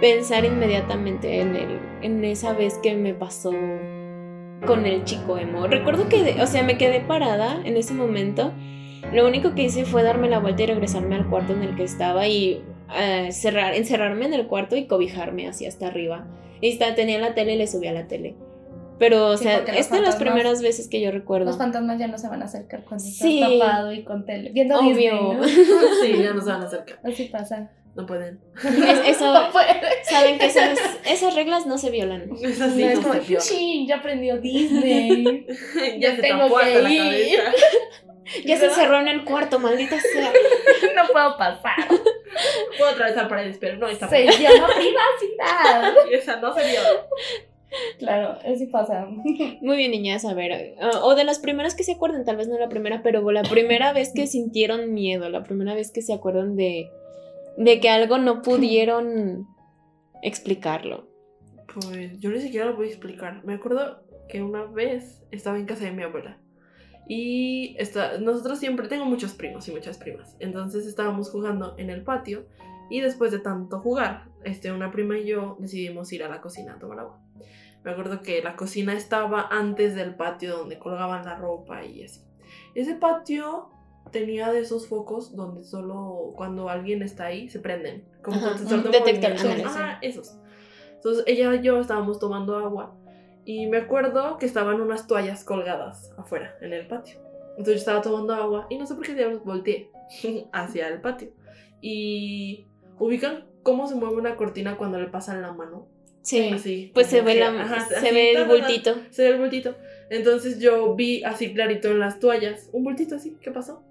pensar 0.00 0.44
inmediatamente 0.44 1.40
en, 1.40 1.56
el, 1.56 1.78
en 2.02 2.24
esa 2.24 2.52
vez 2.52 2.78
que 2.82 2.94
me 2.94 3.14
pasó 3.14 3.52
con 4.66 4.86
el 4.86 5.04
chico 5.04 5.38
emo. 5.38 5.66
Recuerdo 5.66 6.08
que, 6.08 6.36
o 6.42 6.46
sea, 6.46 6.62
me 6.62 6.76
quedé 6.78 7.00
parada 7.00 7.60
en 7.64 7.76
ese 7.76 7.94
momento. 7.94 8.52
Lo 9.12 9.26
único 9.26 9.54
que 9.54 9.62
hice 9.64 9.84
fue 9.84 10.02
darme 10.02 10.28
la 10.28 10.38
vuelta 10.38 10.62
y 10.62 10.66
regresarme 10.66 11.14
al 11.14 11.28
cuarto 11.28 11.52
en 11.52 11.62
el 11.62 11.76
que 11.76 11.84
estaba 11.84 12.26
y 12.26 12.62
eh, 12.98 13.30
cerrar, 13.32 13.74
encerrarme 13.74 14.26
en 14.26 14.34
el 14.34 14.46
cuarto 14.46 14.76
y 14.76 14.86
cobijarme 14.86 15.46
así 15.48 15.66
hasta 15.66 15.86
arriba. 15.86 16.26
Y 16.60 16.68
está, 16.70 16.94
tenía 16.94 17.18
la 17.20 17.34
tele 17.34 17.54
y 17.54 17.56
le 17.58 17.66
subí 17.66 17.86
a 17.86 17.92
la 17.92 18.06
tele. 18.08 18.34
Pero, 18.98 19.28
o 19.28 19.36
Sí, 19.36 19.44
sea, 19.44 19.58
es 19.58 19.64
de 19.66 19.72
las 19.72 19.88
fantasmas- 19.90 20.16
primeras 20.18 20.60
veces 20.60 20.88
que 20.88 21.00
yo 21.00 21.12
recuerdo. 21.12 21.46
Los 21.46 21.56
fantasmas 21.58 22.00
ya 22.00 22.08
no 22.08 22.18
se 22.18 22.26
van 22.28 22.42
a 22.42 22.46
acercar 22.46 22.82
cuando 22.82 23.04
Sí. 23.04 23.40
estás 23.40 23.58
tapado 23.60 23.92
y 23.92 24.02
con 24.02 24.26
tele. 24.26 24.50
Viendo 24.50 24.76
Obvio. 24.80 24.90
Disney, 24.92 25.36
¿no? 25.36 25.42
Sí, 26.02 26.22
ya 26.22 26.34
no 26.34 26.40
se 26.42 26.50
van 26.50 26.62
a 26.62 26.66
acercar. 26.66 26.98
Así 27.04 27.24
pasa. 27.26 27.70
No 27.98 28.06
pueden. 28.06 28.40
Es- 28.64 29.16
eso, 29.16 29.32
No 29.46 29.50
puede. 29.50 29.66
saben 30.04 30.38
que 30.38 30.46
esas, 30.46 30.78
esas 31.04 31.34
reglas 31.34 31.66
no 31.66 31.76
se 31.78 31.90
violan. 31.90 32.30
Es 32.42 32.60
así, 32.60 32.82
No, 32.84 32.88
es 32.90 32.96
no 33.00 33.08
como, 33.08 33.40
se 33.40 33.86
ya 33.86 33.96
aprendió 33.96 34.36
Disney. 34.40 35.46
Ya 35.98 35.98
Ya 35.98 36.16
se 36.16 36.22
tengo 36.22 36.44
la 36.48 36.64
cabeza. 36.72 37.52
Ya 38.44 38.56
se 38.58 38.66
encerró 38.66 39.00
en 39.00 39.08
el 39.08 39.24
cuarto, 39.24 39.58
maldita 39.58 39.98
sea. 40.00 40.32
no 40.94 41.08
puedo 41.12 41.36
pasar. 41.36 41.74
Puedo 42.76 42.90
atravesar 42.92 43.26
paredes, 43.28 43.56
pero 43.58 43.76
no 43.78 43.88
está 43.88 44.06
Se 44.08 44.24
llama 44.26 44.68
privacidad. 44.68 45.94
Esa 46.12 46.36
no 46.36 46.54
se 46.54 46.60
viola. 46.70 47.06
Claro, 47.98 48.38
así 48.50 48.66
pasa. 48.66 49.06
Muy 49.60 49.76
bien, 49.76 49.90
niñas, 49.90 50.24
a 50.24 50.34
ver. 50.34 50.74
ah, 50.80 51.00
o 51.02 51.14
de 51.14 51.24
las 51.24 51.38
primeras 51.38 51.74
que 51.74 51.84
se 51.84 51.92
acuerdan, 51.92 52.24
tal 52.24 52.36
vez 52.36 52.48
no 52.48 52.58
la 52.58 52.68
primera, 52.68 53.02
pero 53.02 53.28
la 53.32 53.42
primera 53.42 53.92
vez 53.92 54.12
que 54.14 54.26
sintieron 54.26 54.94
miedo, 54.94 55.28
la 55.30 55.42
primera 55.42 55.74
vez 55.74 55.90
que 55.90 56.00
se 56.02 56.12
acuerdan 56.14 56.54
de, 56.56 56.90
de 57.58 57.80
que 57.80 57.90
algo 57.90 58.18
no 58.18 58.42
pudieron 58.42 59.46
explicarlo. 60.22 61.08
Pues 61.74 62.18
yo 62.18 62.30
ni 62.30 62.40
siquiera 62.40 62.66
lo 62.66 62.76
voy 62.76 62.86
a 62.86 62.90
explicar. 62.90 63.44
Me 63.44 63.54
acuerdo 63.54 64.02
que 64.28 64.42
una 64.42 64.64
vez 64.64 65.22
estaba 65.30 65.58
en 65.58 65.66
casa 65.66 65.84
de 65.84 65.92
mi 65.92 66.02
abuela. 66.02 66.38
Y 67.08 67.74
está, 67.78 68.18
nosotros 68.18 68.58
siempre, 68.58 68.88
tengo 68.88 69.04
muchos 69.04 69.32
primos 69.32 69.66
y 69.68 69.72
muchas 69.72 69.98
primas. 69.98 70.36
Entonces 70.40 70.86
estábamos 70.86 71.30
jugando 71.30 71.74
en 71.78 71.88
el 71.88 72.02
patio 72.02 72.46
Y 72.90 73.00
después 73.00 73.32
de 73.32 73.38
tanto 73.38 73.80
jugar, 73.80 74.28
este, 74.44 74.72
una 74.72 74.90
prima 74.90 75.18
y 75.18 75.26
yo 75.26 75.56
decidimos 75.58 76.12
ir 76.12 76.22
a 76.22 76.28
la 76.28 76.40
cocina 76.40 76.74
a 76.74 76.78
tomar 76.78 77.00
agua. 77.00 77.20
Me 77.84 77.90
acuerdo 77.90 78.22
que 78.22 78.42
la 78.42 78.56
cocina 78.56 78.92
estaba 78.92 79.48
antes 79.50 79.94
del 79.94 80.14
patio 80.14 80.58
donde 80.58 80.78
colgaban 80.78 81.24
la 81.24 81.36
ropa 81.36 81.84
y 81.84 82.04
así. 82.04 82.22
Ese 82.74 82.94
patio 82.94 83.70
tenía 84.10 84.52
de 84.52 84.60
esos 84.60 84.86
focos 84.86 85.34
donde 85.34 85.64
solo 85.64 86.32
cuando 86.36 86.68
alguien 86.68 87.02
está 87.02 87.26
ahí 87.26 87.48
se 87.48 87.58
prenden. 87.60 88.04
Como 88.22 88.36
Ajá, 88.36 88.56
un 88.74 88.90
detector, 88.90 89.32
Ajá, 89.64 89.98
esos. 90.02 90.36
Entonces 90.94 91.24
ella 91.26 91.54
y 91.54 91.62
yo 91.62 91.80
estábamos 91.80 92.18
tomando 92.18 92.56
agua 92.56 92.94
y 93.44 93.66
me 93.66 93.78
acuerdo 93.78 94.36
que 94.38 94.46
estaban 94.46 94.80
unas 94.80 95.06
toallas 95.06 95.44
colgadas 95.44 96.12
afuera 96.16 96.56
en 96.60 96.72
el 96.72 96.86
patio. 96.86 97.18
Entonces 97.50 97.74
yo 97.74 97.78
estaba 97.78 98.02
tomando 98.02 98.34
agua 98.34 98.66
y 98.68 98.78
no 98.78 98.86
sé 98.86 98.94
por 98.94 99.06
qué 99.06 99.14
diablos 99.14 99.44
volteé 99.44 99.90
hacia 100.52 100.88
el 100.88 101.00
patio. 101.00 101.30
Y 101.80 102.66
ubican 102.98 103.46
cómo 103.62 103.86
se 103.86 103.94
mueve 103.94 104.16
una 104.16 104.36
cortina 104.36 104.76
cuando 104.76 105.00
le 105.00 105.06
pasan 105.06 105.42
la 105.42 105.52
mano. 105.52 105.86
Sí. 106.22 106.50
Así. 106.50 106.90
Pues 106.92 107.06
se 107.06 107.22
ve, 107.22 107.36
la, 107.36 107.48
ajá, 107.48 107.86
se 107.88 107.96
así, 107.96 108.14
ve 108.14 108.32
el 108.32 108.46
bultito. 108.46 108.96
Se 109.10 109.22
ve 109.22 109.28
el 109.30 109.38
bultito. 109.38 109.74
Entonces 110.10 110.58
yo 110.58 110.94
vi 110.94 111.22
así 111.22 111.54
clarito 111.54 111.88
en 111.88 112.00
las 112.00 112.18
toallas, 112.18 112.68
un 112.72 112.84
bultito 112.84 113.16
así, 113.16 113.36
¿qué 113.40 113.50
pasó? 113.50 113.82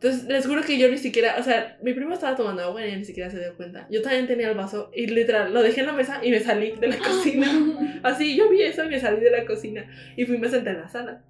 Entonces 0.00 0.28
les 0.28 0.46
juro 0.46 0.62
que 0.62 0.78
yo 0.78 0.88
ni 0.88 0.96
siquiera, 0.96 1.36
o 1.40 1.42
sea, 1.42 1.76
mi 1.82 1.92
prima 1.92 2.14
estaba 2.14 2.36
tomando 2.36 2.62
agua 2.62 2.80
y 2.80 2.84
ella 2.84 2.98
ni 2.98 3.04
siquiera 3.04 3.30
se 3.30 3.40
dio 3.40 3.56
cuenta. 3.56 3.88
Yo 3.90 4.00
también 4.00 4.28
tenía 4.28 4.48
el 4.48 4.56
vaso 4.56 4.92
y 4.94 5.08
literal 5.08 5.52
lo 5.52 5.60
dejé 5.60 5.80
en 5.80 5.86
la 5.86 5.92
mesa 5.92 6.20
y 6.22 6.30
me 6.30 6.38
salí 6.38 6.70
de 6.72 6.86
la 6.86 6.98
cocina. 6.98 8.00
Así, 8.04 8.36
yo 8.36 8.48
vi 8.48 8.62
eso 8.62 8.84
y 8.84 8.88
me 8.88 9.00
salí 9.00 9.20
de 9.20 9.30
la 9.30 9.44
cocina 9.44 9.90
y 10.16 10.24
fui 10.24 10.38
me 10.38 10.48
senté 10.48 10.70
en 10.70 10.82
la 10.82 10.88
sala. 10.88 11.24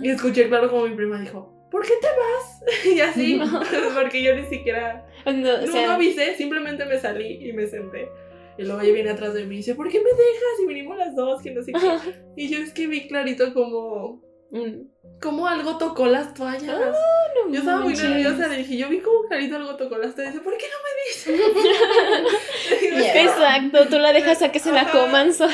Y 0.00 0.08
escuché 0.08 0.48
claro 0.48 0.70
como 0.70 0.86
mi 0.86 0.96
prima 0.96 1.20
dijo, 1.20 1.68
¿por 1.70 1.82
qué 1.82 1.92
te 2.00 2.06
vas? 2.06 2.84
Y 2.96 3.00
así, 3.00 3.38
porque 3.94 4.22
yo 4.22 4.34
ni 4.34 4.44
siquiera, 4.44 5.06
No, 5.26 5.54
o 5.54 5.66
sea, 5.66 5.86
no 5.86 5.92
avisé, 5.92 6.34
simplemente 6.36 6.86
me 6.86 6.98
salí 6.98 7.48
y 7.48 7.52
me 7.52 7.66
senté. 7.66 8.08
Y 8.56 8.64
luego 8.64 8.80
ella 8.80 8.92
viene 8.94 9.10
atrás 9.10 9.34
de 9.34 9.44
mí 9.44 9.56
y 9.56 9.58
dice, 9.58 9.74
¿por 9.74 9.90
qué 9.90 9.98
me 9.98 10.10
dejas? 10.10 10.60
Y 10.62 10.66
vinimos 10.66 10.96
las 10.96 11.14
dos, 11.14 11.42
que 11.42 11.50
no 11.50 11.62
sé 11.62 11.72
qué. 11.72 11.78
Y 12.36 12.48
yo 12.48 12.58
es 12.58 12.72
que 12.72 12.86
vi 12.86 13.08
clarito 13.08 13.54
como, 13.54 14.22
como 15.20 15.46
algo 15.46 15.78
tocó 15.78 16.06
las 16.06 16.34
toallas. 16.34 16.64
no 16.66 17.52
yo 17.52 17.58
estaba 17.60 17.80
muy 17.80 17.94
nerviosa, 17.94 18.48
le 18.48 18.56
dije, 18.58 18.76
yo 18.76 18.88
vi 18.88 18.98
como 19.00 19.22
clarito 19.28 19.56
algo 19.56 19.76
tocó 19.76 19.96
las 19.98 20.14
toallas. 20.14 20.34
Dice, 20.34 20.44
¿por 20.44 20.56
qué 20.56 20.66
no 20.66 20.76
me 20.84 21.40
dices? 21.44 23.14
Exacto, 23.14 23.88
tú 23.88 23.98
la 23.98 24.12
dejas 24.12 24.42
a 24.42 24.50
que 24.52 24.58
se 24.58 24.72
la 24.72 24.90
coman 24.90 25.32
sola. 25.32 25.52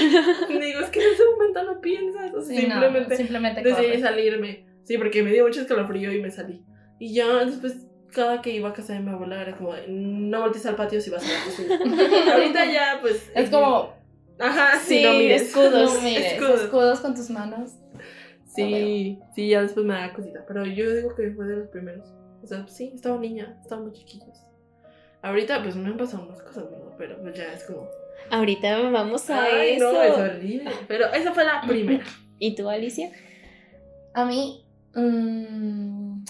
Le 0.49 0.65
digo, 0.67 0.81
es 0.81 0.91
que 0.91 1.01
en 1.03 1.13
ese 1.13 1.23
momento 1.33 1.63
no 1.65 1.81
piensas. 1.81 2.35
O 2.35 2.41
sea, 2.43 2.57
Sí, 2.57 2.67
no, 2.67 2.73
simplemente 2.75 3.17
simplemente 3.17 3.63
decidí 3.63 3.87
corre. 3.87 4.01
salirme. 4.01 4.67
Sí, 4.85 4.99
porque 4.99 5.23
me 5.23 5.33
dio 5.33 5.45
mucho 5.45 5.61
escalofrío 5.61 6.13
y 6.13 6.21
me 6.21 6.31
salí. 6.31 6.63
Y 6.99 7.13
ya 7.13 7.27
después, 7.45 7.87
cada 8.13 8.41
que 8.41 8.51
iba 8.51 8.69
a 8.69 8.73
casa 8.73 8.93
de 8.95 9.01
mi 9.01 9.11
abuela 9.11 9.41
era 9.43 9.57
como, 9.57 9.75
no 9.89 10.41
voltees 10.41 10.65
al 10.67 10.77
patio 10.77 11.01
si 11.01 11.11
vas 11.11 11.25
a 11.25 11.29
la 11.29 11.45
cocina. 11.45 12.33
Ahorita 12.35 12.65
ya, 12.73 12.99
pues. 13.01 13.31
Es 13.35 13.51
como, 13.51 13.95
Ajá, 14.39 14.79
sí, 14.79 14.99
Sí, 14.99 15.03
no 15.05 15.13
mires. 15.15 15.43
escudos. 15.43 15.95
no 15.95 16.01
mires, 16.03 16.33
escudos. 16.35 16.63
escudos. 16.63 17.01
con 17.01 17.15
tus 17.15 17.31
manos. 17.31 17.71
Sí, 18.57 19.19
sí, 19.35 19.49
ya 19.51 19.63
después 19.63 19.87
me 19.87 19.95
da 19.95 20.13
cosita. 20.13 20.45
Pero 20.49 20.65
yo 20.67 20.93
digo 20.95 21.15
que 21.15 21.31
fue 21.31 21.45
de 21.47 21.57
los 21.57 21.69
primeros. 21.69 22.07
O 22.43 22.47
sea, 22.47 22.67
sí, 22.69 22.93
estaba 22.95 23.19
niña, 23.19 23.57
estaba 23.63 23.83
muy 23.83 23.93
chiquillos. 23.93 24.43
Ahorita, 25.23 25.63
pues 25.63 25.77
me 25.77 25.89
han 25.89 25.97
pasado 25.97 26.25
unas 26.25 26.41
cosas, 26.43 26.65
¿no? 26.71 26.95
Pero 26.99 27.21
pues 27.21 27.35
ya 27.37 27.53
es 27.53 27.65
como. 27.65 27.89
Ahorita 28.31 28.91
vamos 28.91 29.29
a 29.31 29.43
Ay, 29.45 29.73
eso. 29.77 29.93
no, 29.93 30.03
es 30.03 30.17
horrible. 30.19 30.71
Pero 30.89 31.07
esa 31.13 31.33
fue 31.33 31.45
la 31.45 31.61
primera. 31.67 32.05
¿Y 32.39 32.55
tú, 32.55 32.69
Alicia? 32.69 33.11
A 34.15 34.25
mí. 34.25 34.65
mm, 34.95 36.25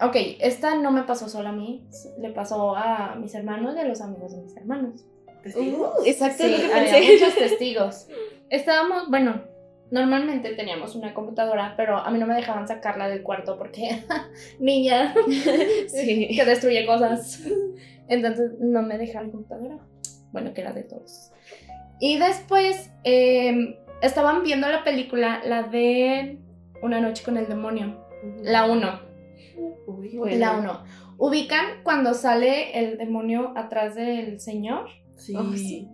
ok, 0.00 0.16
esta 0.40 0.74
no 0.76 0.90
me 0.92 1.02
pasó 1.04 1.28
solo 1.28 1.48
a 1.48 1.52
mí. 1.52 1.86
Le 2.18 2.30
pasó 2.30 2.74
a 2.76 3.14
mis 3.16 3.34
hermanos 3.34 3.74
y 3.76 3.80
a 3.80 3.84
los 3.84 4.00
amigos 4.00 4.32
de 4.32 4.42
mis 4.42 4.56
hermanos. 4.56 5.04
¿Testigos? 5.42 5.94
Uh, 6.00 6.04
exacto, 6.06 6.44
Sí, 6.44 6.54
es 6.54 6.62
lo 6.62 6.68
que 6.68 6.74
había 6.74 7.12
muchos 7.12 7.34
testigos. 7.38 8.08
Estábamos, 8.50 9.08
bueno, 9.10 9.42
normalmente 9.90 10.54
teníamos 10.54 10.94
una 10.94 11.14
computadora, 11.14 11.74
pero 11.76 11.96
a 11.98 12.10
mí 12.10 12.18
no 12.18 12.26
me 12.26 12.34
dejaban 12.34 12.66
sacarla 12.66 13.08
del 13.08 13.22
cuarto 13.22 13.56
porque 13.56 14.02
niña 14.58 15.14
Sí. 15.88 16.28
que 16.36 16.44
destruye 16.44 16.86
cosas. 16.86 17.42
Entonces 18.08 18.52
no 18.60 18.82
me 18.82 18.98
dejaron 18.98 19.30
computadora. 19.30 19.78
Bueno, 20.32 20.52
que 20.54 20.60
era 20.60 20.72
de 20.72 20.82
todos. 20.82 21.32
Y 22.00 22.18
después 22.18 22.90
eh, 23.04 23.78
estaban 24.02 24.42
viendo 24.42 24.68
la 24.68 24.84
película, 24.84 25.40
la 25.44 25.62
de 25.64 26.38
Una 26.82 27.00
noche 27.00 27.24
con 27.24 27.36
el 27.36 27.48
demonio. 27.48 28.04
La 28.42 28.66
1. 28.66 29.00
Uy, 29.86 30.16
Bueno. 30.16 30.36
La 30.38 30.56
1. 30.58 30.84
Ubican 31.18 31.82
cuando 31.82 32.12
sale 32.12 32.78
el 32.78 32.98
demonio 32.98 33.54
atrás 33.56 33.94
del 33.94 34.38
señor. 34.40 34.88
Sí. 35.16 35.34
Oh, 35.34 35.52
sí. 35.54 35.88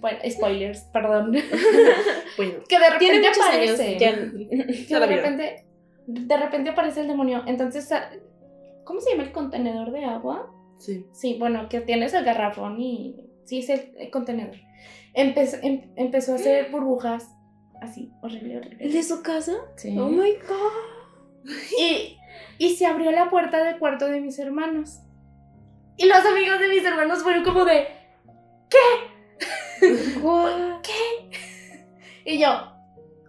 Bueno, 0.00 0.18
spoilers, 0.30 0.80
perdón. 0.92 1.32
Bueno, 2.36 2.54
que 2.68 2.78
de 2.78 2.90
repente 2.90 3.26
años. 3.26 3.38
aparece. 3.38 3.96
Que 3.96 4.94
de 4.98 5.06
repente, 5.06 5.66
de 6.06 6.36
repente 6.36 6.70
aparece 6.70 7.00
el 7.00 7.08
demonio. 7.08 7.42
Entonces, 7.46 7.88
¿cómo 8.84 9.00
se 9.00 9.10
llama 9.10 9.22
el 9.24 9.32
contenedor 9.32 9.90
de 9.92 10.04
agua? 10.04 10.52
sí. 10.78 11.06
Sí, 11.12 11.36
bueno, 11.38 11.68
que 11.70 11.80
tienes 11.80 12.12
el 12.14 12.24
garrafón 12.24 12.80
y. 12.80 13.16
Sí, 13.44 13.60
es 13.60 13.70
el, 13.70 13.92
el 13.96 14.10
contenedor. 14.10 14.56
Em- 15.14 15.92
empezó 15.96 16.32
a 16.32 16.34
hacer 16.34 16.70
burbujas 16.70 17.30
así, 17.80 18.12
horrible, 18.22 18.58
horrible. 18.58 18.84
¿El 18.84 18.92
de 18.92 19.02
su 19.02 19.22
casa? 19.22 19.54
Sí. 19.76 19.96
Oh 19.98 20.08
my 20.08 20.32
god. 20.46 21.50
Y, 21.80 22.18
y 22.58 22.76
se 22.76 22.86
abrió 22.86 23.12
la 23.12 23.30
puerta 23.30 23.62
del 23.64 23.78
cuarto 23.78 24.08
de 24.08 24.20
mis 24.20 24.38
hermanos. 24.38 24.98
Y 25.96 26.06
los 26.06 26.18
amigos 26.26 26.58
de 26.58 26.68
mis 26.68 26.84
hermanos 26.84 27.22
fueron 27.22 27.44
como 27.44 27.64
de. 27.64 27.86
Guau. 30.20 30.80
Y 32.24 32.38
yo, 32.38 32.72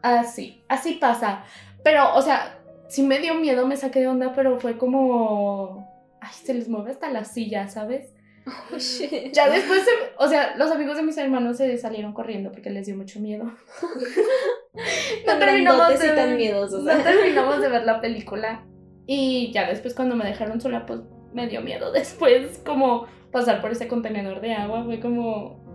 así, 0.02 0.64
así 0.68 0.94
pasa. 0.94 1.44
Pero, 1.84 2.16
o 2.16 2.22
sea, 2.22 2.60
sí 2.90 3.04
me 3.04 3.20
dio 3.20 3.36
miedo, 3.36 3.68
me 3.68 3.78
saqué 3.78 4.00
de 4.00 4.08
onda, 4.08 4.34
pero 4.34 4.60
fue 4.60 4.78
como. 4.78 5.88
Ay, 6.20 6.32
se 6.34 6.54
les 6.54 6.68
mueve 6.68 6.92
hasta 6.92 7.10
la 7.12 7.24
silla, 7.24 7.68
¿sabes? 7.68 8.14
Oh, 8.48 8.78
shit. 8.80 9.32
Ya 9.34 9.50
después, 9.50 9.82
se- 9.84 10.14
o 10.18 10.28
sea, 10.28 10.56
los 10.58 10.72
amigos 10.72 10.98
de 10.98 11.04
mis 11.04 11.18
hermanos 11.18 11.58
se 11.58 11.78
salieron 11.78 12.14
corriendo 12.14 12.52
porque 12.52 12.70
les 12.70 12.88
dio 12.88 12.96
mucho 12.98 13.20
miedo. 13.20 13.46
no 15.28 15.38
terminamos 15.40 16.00
de 16.00 16.10
tan 16.10 16.36
miedosos. 16.38 16.84
No 16.84 16.96
terminamos 16.98 17.62
de 17.62 17.70
ver 17.70 17.84
la 17.84 18.02
película. 18.02 18.66
Y 19.06 19.52
ya 19.54 19.68
después 19.70 19.94
cuando 19.94 20.16
me 20.16 20.26
dejaron 20.26 20.60
sola, 20.60 20.86
pues 20.86 21.02
me 21.34 21.48
dio 21.48 21.62
miedo 21.62 21.92
después 21.92 22.60
como 22.66 23.06
pasar 23.32 23.62
por 23.62 23.72
ese 23.72 23.88
contenedor 23.88 24.42
de 24.42 24.54
agua. 24.54 24.84
Fue 24.86 25.00
como... 25.00 25.67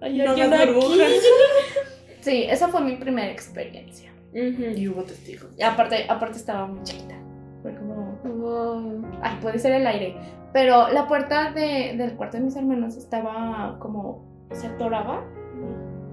Ay, 0.00 0.18
No 0.18 0.30
alguien 0.30 0.52
aquí. 0.52 0.72
burbujas. 0.72 1.12
Sí, 2.20 2.44
esa 2.50 2.68
fue 2.68 2.82
mi 2.82 2.96
primera 2.96 3.30
experiencia. 3.32 4.12
Y 4.34 4.86
hubo 4.88 5.02
testigos. 5.04 5.50
Y 5.58 5.62
aparte, 5.62 6.04
aparte 6.06 6.36
estaba 6.36 6.66
muy 6.66 6.82
chiquita. 6.82 7.14
Fue 7.62 7.74
como... 7.74 8.18
Wow. 8.24 9.02
Ay, 9.22 9.38
puede 9.40 9.58
ser 9.58 9.72
el 9.72 9.86
aire. 9.86 10.16
Pero 10.52 10.90
la 10.90 11.08
puerta 11.08 11.50
de- 11.52 11.94
del 11.96 12.12
cuarto 12.16 12.36
de 12.36 12.42
mis 12.44 12.56
hermanos 12.56 12.96
estaba 12.96 13.78
como... 13.80 14.22
Se 14.52 14.66
atoraba. 14.66 15.24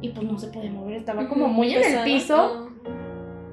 Y 0.01 0.09
pues 0.09 0.25
no 0.25 0.39
se 0.39 0.47
podía 0.47 0.71
mover. 0.71 0.93
Estaba 0.95 1.27
como 1.27 1.49
muy 1.49 1.73
en 1.73 1.83
el 1.83 2.03
piso. 2.05 2.69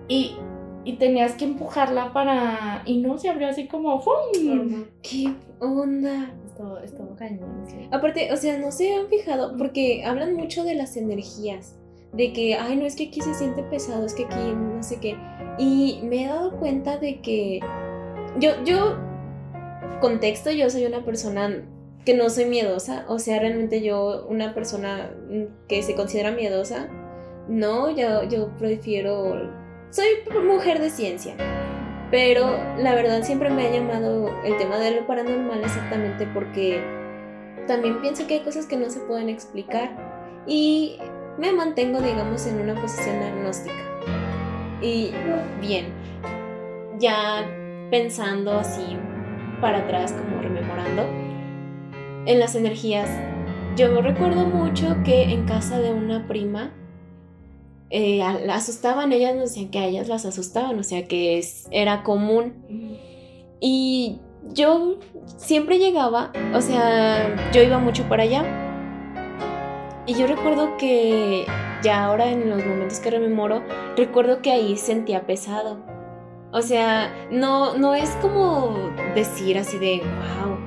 Y, 0.06 0.36
y 0.84 0.92
tenías 0.92 1.32
que 1.32 1.46
empujarla 1.46 2.12
para... 2.12 2.82
Y 2.84 2.98
no, 2.98 3.18
se 3.18 3.30
abrió 3.30 3.48
así 3.48 3.66
como... 3.66 4.00
¡fum! 4.00 4.84
¿Qué 5.02 5.34
onda? 5.58 6.30
Estuvo, 6.54 6.78
estuvo 6.78 7.16
cañón, 7.16 7.64
sí. 7.66 7.88
Aparte, 7.90 8.32
o 8.32 8.36
sea, 8.36 8.56
no 8.58 8.70
se 8.70 8.94
han 8.94 9.08
fijado, 9.08 9.56
porque 9.56 10.04
hablan 10.04 10.34
mucho 10.34 10.62
de 10.62 10.76
las 10.76 10.96
energías, 10.96 11.74
de 12.12 12.32
que, 12.32 12.54
ay, 12.54 12.76
no 12.76 12.86
es 12.86 12.94
que 12.94 13.08
aquí 13.08 13.20
se 13.20 13.34
siente 13.34 13.64
pesado, 13.64 14.06
es 14.06 14.14
que 14.14 14.26
aquí 14.26 14.52
no 14.54 14.80
sé 14.80 15.00
qué. 15.00 15.16
Y 15.58 15.98
me 16.04 16.22
he 16.22 16.28
dado 16.28 16.56
cuenta 16.60 16.98
de 16.98 17.20
que 17.20 17.58
yo, 18.38 18.50
yo, 18.64 18.96
contexto, 20.00 20.52
yo 20.52 20.70
soy 20.70 20.86
una 20.86 21.04
persona 21.04 21.64
que 22.04 22.14
no 22.14 22.30
soy 22.30 22.44
miedosa, 22.44 23.04
o 23.08 23.18
sea, 23.18 23.40
realmente 23.40 23.82
yo, 23.82 24.24
una 24.28 24.54
persona 24.54 25.10
que 25.66 25.82
se 25.82 25.96
considera 25.96 26.30
miedosa, 26.30 26.88
no, 27.48 27.90
yo, 27.90 28.22
yo 28.28 28.56
prefiero, 28.58 29.50
soy 29.90 30.06
mujer 30.46 30.80
de 30.80 30.90
ciencia. 30.90 31.34
Pero 32.14 32.46
la 32.78 32.94
verdad 32.94 33.24
siempre 33.24 33.50
me 33.50 33.66
ha 33.66 33.72
llamado 33.72 34.30
el 34.44 34.56
tema 34.56 34.78
de 34.78 34.92
lo 34.92 35.04
paranormal 35.04 35.64
exactamente 35.64 36.28
porque 36.32 36.80
también 37.66 38.00
pienso 38.02 38.28
que 38.28 38.34
hay 38.34 38.40
cosas 38.44 38.66
que 38.66 38.76
no 38.76 38.88
se 38.88 39.00
pueden 39.00 39.28
explicar 39.28 39.90
y 40.46 40.96
me 41.38 41.50
mantengo, 41.50 42.00
digamos, 42.00 42.46
en 42.46 42.60
una 42.60 42.80
posición 42.80 43.20
agnóstica. 43.20 43.82
Y 44.80 45.10
bien, 45.60 45.86
ya 47.00 47.50
pensando 47.90 48.60
así 48.60 48.96
para 49.60 49.78
atrás, 49.78 50.12
como 50.12 50.40
rememorando, 50.40 51.02
en 52.26 52.38
las 52.38 52.54
energías, 52.54 53.10
yo 53.74 54.00
recuerdo 54.02 54.46
mucho 54.46 54.98
que 55.04 55.24
en 55.24 55.46
casa 55.46 55.80
de 55.80 55.92
una 55.92 56.28
prima, 56.28 56.70
eh, 57.90 58.22
asustaban, 58.22 59.12
ellas 59.12 59.34
nos 59.34 59.50
decían 59.50 59.70
que 59.70 59.78
a 59.78 59.86
ellas 59.86 60.08
las 60.08 60.24
asustaban, 60.24 60.78
o 60.78 60.82
sea 60.82 61.06
que 61.06 61.42
era 61.70 62.02
común. 62.02 62.98
Y 63.60 64.20
yo 64.52 64.98
siempre 65.36 65.78
llegaba, 65.78 66.32
o 66.54 66.60
sea, 66.60 67.50
yo 67.52 67.62
iba 67.62 67.78
mucho 67.78 68.08
para 68.08 68.24
allá. 68.24 68.44
Y 70.06 70.14
yo 70.14 70.26
recuerdo 70.26 70.76
que 70.76 71.46
ya 71.82 72.04
ahora 72.04 72.30
en 72.30 72.50
los 72.50 72.64
momentos 72.64 73.00
que 73.00 73.10
rememoro, 73.10 73.62
recuerdo 73.96 74.42
que 74.42 74.50
ahí 74.50 74.76
sentía 74.76 75.26
pesado. 75.26 75.78
O 76.52 76.62
sea, 76.62 77.12
no, 77.30 77.76
no 77.76 77.94
es 77.94 78.10
como 78.20 78.76
decir 79.14 79.58
así 79.58 79.78
de, 79.78 80.02
wow, 80.02 80.58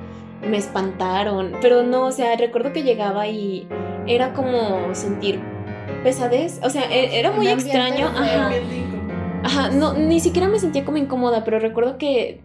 me 0.48 0.56
espantaron. 0.56 1.52
Pero 1.62 1.82
no, 1.82 2.06
o 2.06 2.12
sea, 2.12 2.36
recuerdo 2.36 2.72
que 2.72 2.82
llegaba 2.82 3.28
y 3.28 3.68
era 4.06 4.32
como 4.32 4.94
sentir 4.94 5.40
pesadez. 6.08 6.60
O 6.62 6.70
sea, 6.70 6.84
e- 6.90 7.18
era 7.18 7.32
muy 7.32 7.48
extraño. 7.48 8.06
Ajá. 8.06 8.50
Ajá, 9.44 9.70
no, 9.70 9.94
ni 9.94 10.20
siquiera 10.20 10.48
me 10.48 10.58
sentía 10.58 10.84
como 10.84 10.96
incómoda, 10.96 11.44
pero 11.44 11.58
recuerdo 11.58 11.96
que 11.98 12.40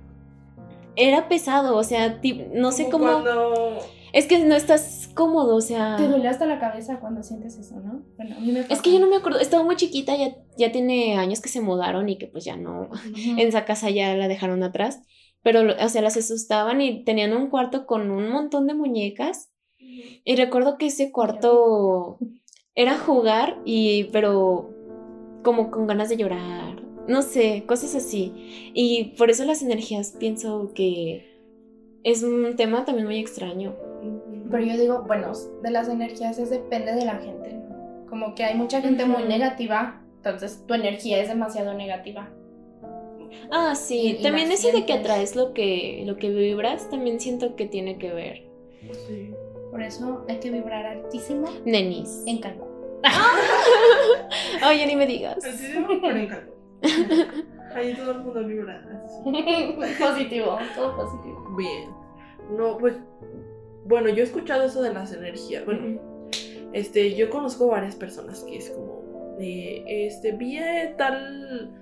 era 0.96 1.28
pesado, 1.28 1.76
o 1.76 1.84
sea, 1.84 2.22
ti- 2.22 2.46
no 2.54 2.72
sé 2.72 2.90
cómo... 2.90 3.06
Cuando... 3.06 3.80
Es 4.14 4.28
que 4.28 4.38
no 4.46 4.54
estás 4.54 5.10
cómodo, 5.16 5.56
o 5.56 5.62
sea... 5.62 5.96
Te 5.98 6.08
duele 6.08 6.28
hasta 6.28 6.46
la 6.46 6.60
cabeza 6.60 7.00
cuando 7.00 7.24
sientes 7.24 7.58
eso, 7.58 7.80
¿no? 7.80 8.04
Bueno, 8.16 8.36
a 8.38 8.40
mí 8.40 8.52
me 8.52 8.60
Es 8.70 8.80
que 8.84 8.94
yo 8.94 9.00
no 9.00 9.08
me 9.08 9.16
acuerdo, 9.16 9.40
estaba 9.40 9.64
muy 9.64 9.76
chiquita, 9.76 10.16
ya, 10.16 10.36
ya 10.56 10.72
tiene 10.72 11.18
años 11.18 11.42
que 11.42 11.50
se 11.50 11.62
mudaron 11.62 12.08
y 12.10 12.20
que 12.20 12.28
pues 12.28 12.46
ya 12.46 12.56
no, 12.56 12.90
Ujú. 12.92 13.12
en 13.16 13.40
esa 13.40 13.66
casa 13.66 13.90
ya 13.90 14.16
la 14.16 14.28
dejaron 14.28 14.62
atrás, 14.62 15.02
pero, 15.42 15.62
o 15.84 15.90
sea, 15.90 16.04
las 16.04 16.16
asustaban 16.16 16.80
y 16.80 17.04
tenían 17.04 17.34
un 17.34 17.50
cuarto 17.50 17.88
con 17.88 18.12
un 18.12 18.30
montón 18.30 18.68
de 18.68 18.76
muñecas 18.76 19.50
y 19.80 20.36
recuerdo 20.36 20.78
que 20.78 20.86
ese 20.88 21.12
cuarto 21.12 22.20
era 22.76 22.98
jugar 22.98 23.58
y, 23.66 24.06
pero 24.06 24.70
como 25.44 25.70
con 25.72 25.88
ganas 25.88 26.10
de 26.10 26.18
llorar, 26.18 26.82
no 27.08 27.22
sé, 27.22 27.64
cosas 27.68 27.96
así. 27.96 28.72
Y 28.74 29.16
por 29.18 29.30
eso 29.30 29.44
las 29.46 29.62
energías 29.62 30.16
pienso 30.20 30.72
que 30.74 31.30
es 32.04 32.24
un 32.24 32.56
tema 32.56 32.86
también 32.86 33.06
muy 33.08 33.20
extraño. 33.20 33.76
Pero 34.50 34.64
yo 34.66 34.78
digo, 34.78 35.04
bueno, 35.08 35.32
de 35.62 35.72
las 35.72 35.90
energías 35.90 36.38
es 36.40 36.50
depende 36.50 36.94
de 36.94 37.06
la 37.06 37.16
gente, 37.16 37.54
¿no? 37.54 38.06
Como 38.10 38.36
que 38.36 38.44
hay 38.44 38.56
mucha 38.56 38.82
gente 38.82 39.06
muy 39.06 39.24
negativa, 39.24 40.02
entonces 40.18 40.64
tu 40.68 40.74
energía 40.74 41.22
es 41.22 41.28
demasiado 41.30 41.74
negativa. 41.74 42.30
Ah, 43.52 43.74
sí, 43.76 43.98
Y- 44.00 44.10
y 44.12 44.22
también 44.22 44.50
la 44.50 44.54
eso 44.56 44.72
de 44.72 44.86
que 44.86 44.94
atraes 44.94 45.36
lo 45.36 45.54
que, 45.54 46.04
lo 46.06 46.18
que 46.18 46.30
vibras, 46.30 46.90
también 46.90 47.20
siento 47.20 47.56
que 47.56 47.66
tiene 47.66 47.98
que 47.98 48.14
ver. 48.14 48.44
Sí. 49.08 49.32
Por 49.74 49.82
eso 49.82 50.24
hay 50.30 50.40
que 50.40 50.52
vibrar 50.52 50.86
altísimo 50.86 51.48
Nenis. 51.66 52.22
en 52.28 52.38
Cancún. 52.38 52.68
Oye, 54.70 54.86
ni 54.86 54.96
me 54.96 55.08
digas. 55.08 55.38
Me 55.90 55.98
pone 56.00 56.24
en 56.26 56.30
caldo. 56.30 56.54
Ahí 57.74 57.96
todo 57.96 58.12
el 58.12 58.20
mundo 58.20 58.46
vibra. 58.46 58.84
positivo, 60.00 60.60
todo 60.76 60.96
positivo. 60.96 61.56
Bien. 61.58 61.90
No, 62.56 62.78
pues. 62.78 62.94
Bueno, 63.86 64.10
yo 64.10 64.18
he 64.18 64.28
escuchado 64.28 64.66
eso 64.66 64.84
de 64.84 64.94
las 64.94 65.12
energías. 65.12 65.66
Bueno, 65.66 66.00
este, 66.72 67.16
yo 67.16 67.32
conozco 67.32 67.66
varias 67.66 67.96
personas 67.96 68.44
que 68.44 68.58
es 68.58 68.70
como. 68.70 69.36
de, 69.40 70.06
este, 70.06 70.34
vi 70.34 70.58
eh, 70.58 70.94
tal. 70.96 71.80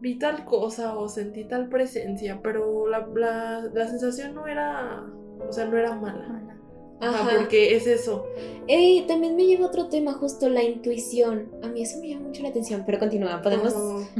Vi 0.00 0.18
tal 0.18 0.46
cosa 0.46 0.96
o 0.96 1.08
sentí 1.08 1.44
tal 1.44 1.68
presencia, 1.68 2.40
pero 2.42 2.88
la, 2.88 3.06
la, 3.14 3.68
la 3.70 3.86
sensación 3.86 4.34
no 4.34 4.46
era. 4.46 5.04
O 5.46 5.52
sea, 5.52 5.66
no 5.66 5.76
era 5.76 5.94
mala. 5.94 6.56
Ajá, 7.00 7.20
Ajá. 7.20 7.36
porque 7.38 7.76
es 7.76 7.86
eso. 7.86 8.26
Ey, 8.66 9.04
también 9.06 9.36
me 9.36 9.46
lleva 9.46 9.66
otro 9.66 9.88
tema, 9.88 10.12
justo 10.14 10.48
la 10.48 10.62
intuición. 10.62 11.50
A 11.62 11.68
mí 11.68 11.82
eso 11.82 11.98
me 12.00 12.08
llama 12.08 12.26
mucho 12.26 12.42
la 12.42 12.48
atención, 12.48 12.82
pero 12.84 12.98
continúa, 12.98 13.40
podemos 13.42 13.74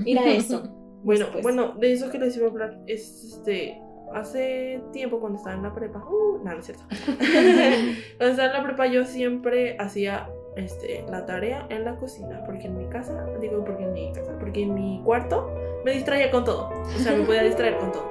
ir 0.04 0.18
a 0.18 0.26
eso. 0.30 0.62
Bueno, 1.00 1.26
después. 1.26 1.44
bueno, 1.44 1.74
de 1.78 1.92
eso 1.92 2.10
que 2.10 2.18
les 2.18 2.36
iba 2.36 2.48
a 2.48 2.50
hablar 2.50 2.82
es 2.88 3.22
este. 3.24 3.80
Hace 4.12 4.82
tiempo 4.92 5.20
cuando 5.20 5.38
estaba 5.38 5.54
en 5.54 5.62
la 5.62 5.72
prepa. 5.72 6.04
Uh, 6.04 6.38
no, 6.42 6.52
no 6.52 6.58
es 6.58 6.64
cierto. 6.66 6.82
cuando 8.18 8.32
estaba 8.32 8.48
en 8.48 8.52
la 8.54 8.62
prepa 8.64 8.86
yo 8.88 9.04
siempre 9.04 9.76
hacía 9.78 10.28
este, 10.56 11.04
la 11.08 11.24
tarea 11.24 11.66
en 11.70 11.84
la 11.84 11.96
cocina. 11.96 12.42
Porque 12.44 12.66
en 12.66 12.78
mi 12.78 12.86
casa, 12.88 13.26
digo 13.40 13.64
porque 13.64 13.84
en 13.84 13.92
mi 13.92 14.12
casa, 14.12 14.36
porque 14.40 14.62
en 14.62 14.74
mi 14.74 15.00
cuarto 15.04 15.48
me 15.84 15.92
distraía 15.92 16.32
con 16.32 16.44
todo. 16.44 16.68
O 16.82 16.98
sea, 16.98 17.14
me 17.14 17.24
podía 17.24 17.44
distraer 17.44 17.78
con 17.78 17.92
todo. 17.92 18.10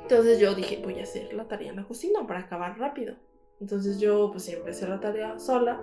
Entonces 0.00 0.38
yo 0.38 0.54
dije, 0.54 0.80
voy 0.82 0.98
a 1.00 1.02
hacer 1.02 1.34
la 1.34 1.44
tarea 1.44 1.68
en 1.68 1.76
la 1.76 1.84
cocina 1.84 2.26
para 2.26 2.40
acabar 2.40 2.78
rápido. 2.78 3.14
Entonces 3.60 3.98
yo 4.00 4.30
pues 4.30 4.44
siempre 4.44 4.72
hacía 4.72 4.88
la 4.88 5.00
tarea 5.00 5.38
sola 5.38 5.80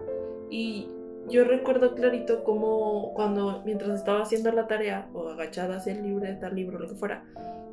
y 0.50 0.90
yo 1.28 1.44
recuerdo 1.44 1.96
clarito 1.96 2.44
como 2.44 3.14
cuando 3.14 3.64
mientras 3.66 4.00
estaba 4.00 4.22
haciendo 4.22 4.52
la 4.52 4.68
tarea 4.68 5.10
o 5.14 5.30
agachada 5.30 5.78
hacia 5.78 5.94
el 5.94 6.04
libro, 6.04 6.26
tal 6.40 6.56
libro, 6.56 6.80
lo 6.80 6.88
que 6.88 6.96
fuera, 6.96 7.24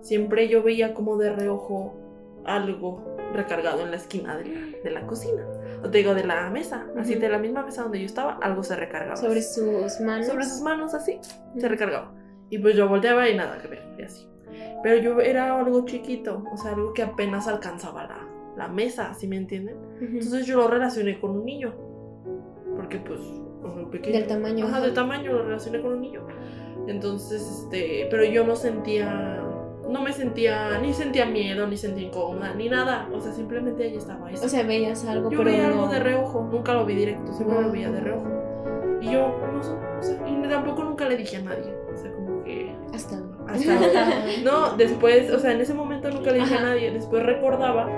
siempre 0.01 0.49
yo 0.49 0.63
veía 0.63 0.95
como 0.95 1.17
de 1.19 1.33
reojo 1.33 1.95
algo 2.45 3.17
recargado 3.35 3.83
en 3.83 3.91
la 3.91 3.97
esquina 3.97 4.37
de, 4.37 4.81
de 4.83 4.91
la 4.91 5.07
cocina. 5.07 5.47
O 5.85 5.89
te 5.91 5.99
digo, 5.99 6.15
de 6.15 6.25
la 6.25 6.51
mesa, 6.51 6.87
así 6.99 7.13
Ujú. 7.13 7.21
de 7.21 7.29
la 7.29 7.39
misma 7.39 7.63
mesa 7.63 7.83
donde 7.83 8.01
yo 8.01 8.07
estaba, 8.07 8.39
algo 8.43 8.63
se 8.63 8.75
recargaba. 8.77 9.17
Sobre 9.17 9.43
sus 9.43 10.01
manos. 10.01 10.27
Sobre 10.27 10.45
sus 10.45 10.61
manos 10.61 10.95
así, 10.95 11.19
se 11.57 11.69
recargaba. 11.69 12.13
Y 12.51 12.59
pues 12.59 12.75
yo 12.77 12.89
volteaba 12.89 13.29
y 13.29 13.37
nada 13.37 13.59
que 13.59 13.69
ver, 13.69 13.83
y 13.99 14.03
así. 14.03 14.29
Pero 14.83 15.01
yo 15.01 15.21
era 15.21 15.59
algo 15.59 15.85
chiquito, 15.85 16.45
o 16.53 16.57
sea, 16.57 16.73
algo 16.73 16.93
que 16.93 17.03
apenas 17.03 17.47
alcanzaba 17.49 18.05
la, 18.05 18.22
la 18.57 18.69
mesa, 18.69 19.15
¿sí 19.15 19.27
me 19.29 19.37
entienden? 19.37 19.77
Ujú. 19.97 20.05
Entonces 20.05 20.47
yo 20.47 20.57
lo 20.59 20.69
relacioné 20.69 21.21
con 21.21 21.31
un 21.33 21.45
niño. 21.45 21.75
Porque 22.77 22.99
pues, 22.99 23.21
muy 23.21 23.87
pequeño. 23.87 24.19
Del 24.19 24.27
tamaño. 24.27 24.67
Ajá, 24.67 24.81
del 24.81 24.95
tamaño 24.95 25.33
lo 25.33 25.43
relacioné 25.45 25.81
con 25.81 25.93
un 25.95 26.01
niño. 26.01 26.27
Entonces, 26.87 27.41
este, 27.43 28.09
pero 28.11 28.25
yo 28.25 28.45
no 28.45 28.57
sentía, 28.57 29.41
no 29.89 30.03
me 30.03 30.13
sentía, 30.13 30.79
ni 30.79 30.93
sentía 30.93 31.27
miedo, 31.27 31.67
ni 31.67 31.77
sentía 31.77 32.09
incómoda, 32.09 32.55
ni 32.55 32.69
nada. 32.69 33.09
O 33.13 33.21
sea, 33.21 33.33
simplemente 33.33 33.87
ella 33.87 33.99
estaba 33.99 34.27
ahí. 34.29 34.35
O 34.35 34.49
sea, 34.49 34.65
veías 34.65 35.05
algo, 35.07 35.31
yo 35.31 35.39
pero 35.39 35.51
veía 35.51 35.69
no... 35.69 35.75
algo 35.75 35.89
de 35.89 36.01
reojo, 36.01 36.49
nunca 36.51 36.75
lo 36.75 36.85
vi 36.85 36.95
directo, 36.95 37.33
siempre 37.33 37.57
Wow. 37.57 37.67
lo 37.67 37.73
veía 37.73 37.91
de 37.91 38.01
reojo. 38.01 38.27
Y 39.01 39.11
yo, 39.13 39.37
no 39.53 39.63
sé, 39.63 39.71
o 39.73 40.03
sea, 40.03 40.29
y 40.29 40.49
tampoco 40.49 40.85
nunca 40.85 41.09
le 41.09 41.17
dije 41.17 41.37
a 41.37 41.43
nadie. 41.43 41.73
O 41.93 41.97
sea, 41.97 42.13
como 42.13 42.43
que 42.45 42.75
Hasta 42.95 43.17
hasta. 43.47 44.43
No, 44.45 44.77
después, 44.77 45.31
o 45.31 45.39
sea, 45.39 45.53
en 45.53 45.61
ese 45.61 45.75
momento 45.75 46.11
nunca 46.11 46.31
le 46.31 46.39
dije 46.39 46.55
Ajá. 46.55 46.65
a 46.67 46.69
nadie. 46.71 46.91
Después 46.93 47.23
recordaba, 47.25 47.89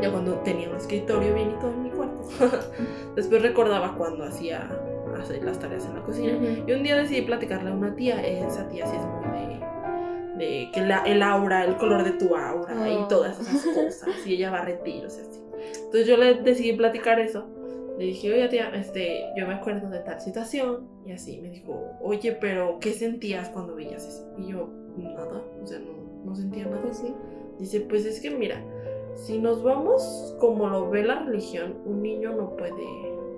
ya 0.00 0.10
cuando 0.10 0.34
tenía 0.40 0.68
un 0.70 0.76
escritorio 0.76 1.34
bien 1.34 1.50
y 1.50 1.54
todo 1.60 1.70
en 1.72 1.82
mi 1.82 1.90
cuarto. 1.90 2.22
después 3.16 3.42
recordaba 3.42 3.94
cuando 3.96 4.24
hacía 4.24 4.70
hacer 5.18 5.42
las 5.44 5.58
tareas 5.58 5.84
en 5.86 5.94
la 5.94 6.02
cocina. 6.02 6.32
Y 6.66 6.72
un 6.72 6.82
día 6.82 6.96
decidí 6.96 7.22
platicarle 7.22 7.70
a 7.70 7.74
una 7.74 7.94
tía. 7.94 8.20
Esa 8.24 8.68
tía 8.68 8.86
sí 8.86 8.96
es 8.96 9.02
muy 9.04 9.38
de, 10.38 10.44
de 10.44 10.70
que 10.72 10.80
la, 10.82 11.02
el 11.04 11.22
aura, 11.22 11.64
el 11.64 11.76
color 11.76 12.04
de 12.04 12.12
tu 12.12 12.34
aura 12.36 12.88
y 12.88 12.96
Oh. 12.96 13.08
todas 13.08 13.38
esas 13.40 13.64
cosas. 13.74 14.26
Y 14.26 14.34
ella 14.34 14.50
va 14.50 14.60
a 14.60 14.64
retiros 14.64 15.18
y 15.18 15.20
así. 15.22 15.40
Entonces 15.84 16.06
yo 16.06 16.16
le 16.16 16.34
decidí 16.36 16.72
platicar 16.74 17.18
eso. 17.20 17.46
Le 17.98 18.06
dije, 18.06 18.32
oye 18.32 18.48
tía, 18.48 18.70
este, 18.74 19.24
yo 19.36 19.46
me 19.46 19.54
acuerdo 19.54 19.90
de 19.90 19.98
tal 20.00 20.20
situación. 20.20 20.88
Y 21.04 21.12
así 21.12 21.38
me 21.42 21.50
dijo, 21.50 21.84
oye, 22.00 22.32
pero 22.40 22.78
¿qué 22.80 22.92
sentías 22.92 23.50
cuando 23.50 23.74
veías 23.74 24.06
eso? 24.06 24.26
Y 24.38 24.52
yo, 24.52 24.70
nada, 24.96 25.42
o 25.62 25.66
sea, 25.66 25.78
no, 25.80 26.24
no 26.24 26.34
sentía 26.34 26.64
nada. 26.64 26.80
Pues. 26.82 27.02
Dice, 27.58 27.80
pues 27.82 28.06
es 28.06 28.20
que 28.22 28.30
mira, 28.30 28.62
si 29.26 29.38
nos 29.38 29.62
vamos 29.62 30.34
como 30.40 30.68
lo 30.68 30.88
ve 30.90 31.02
la 31.04 31.24
religión, 31.24 31.76
un 31.84 32.02
niño 32.02 32.32
no 32.34 32.56
puede, 32.56 32.84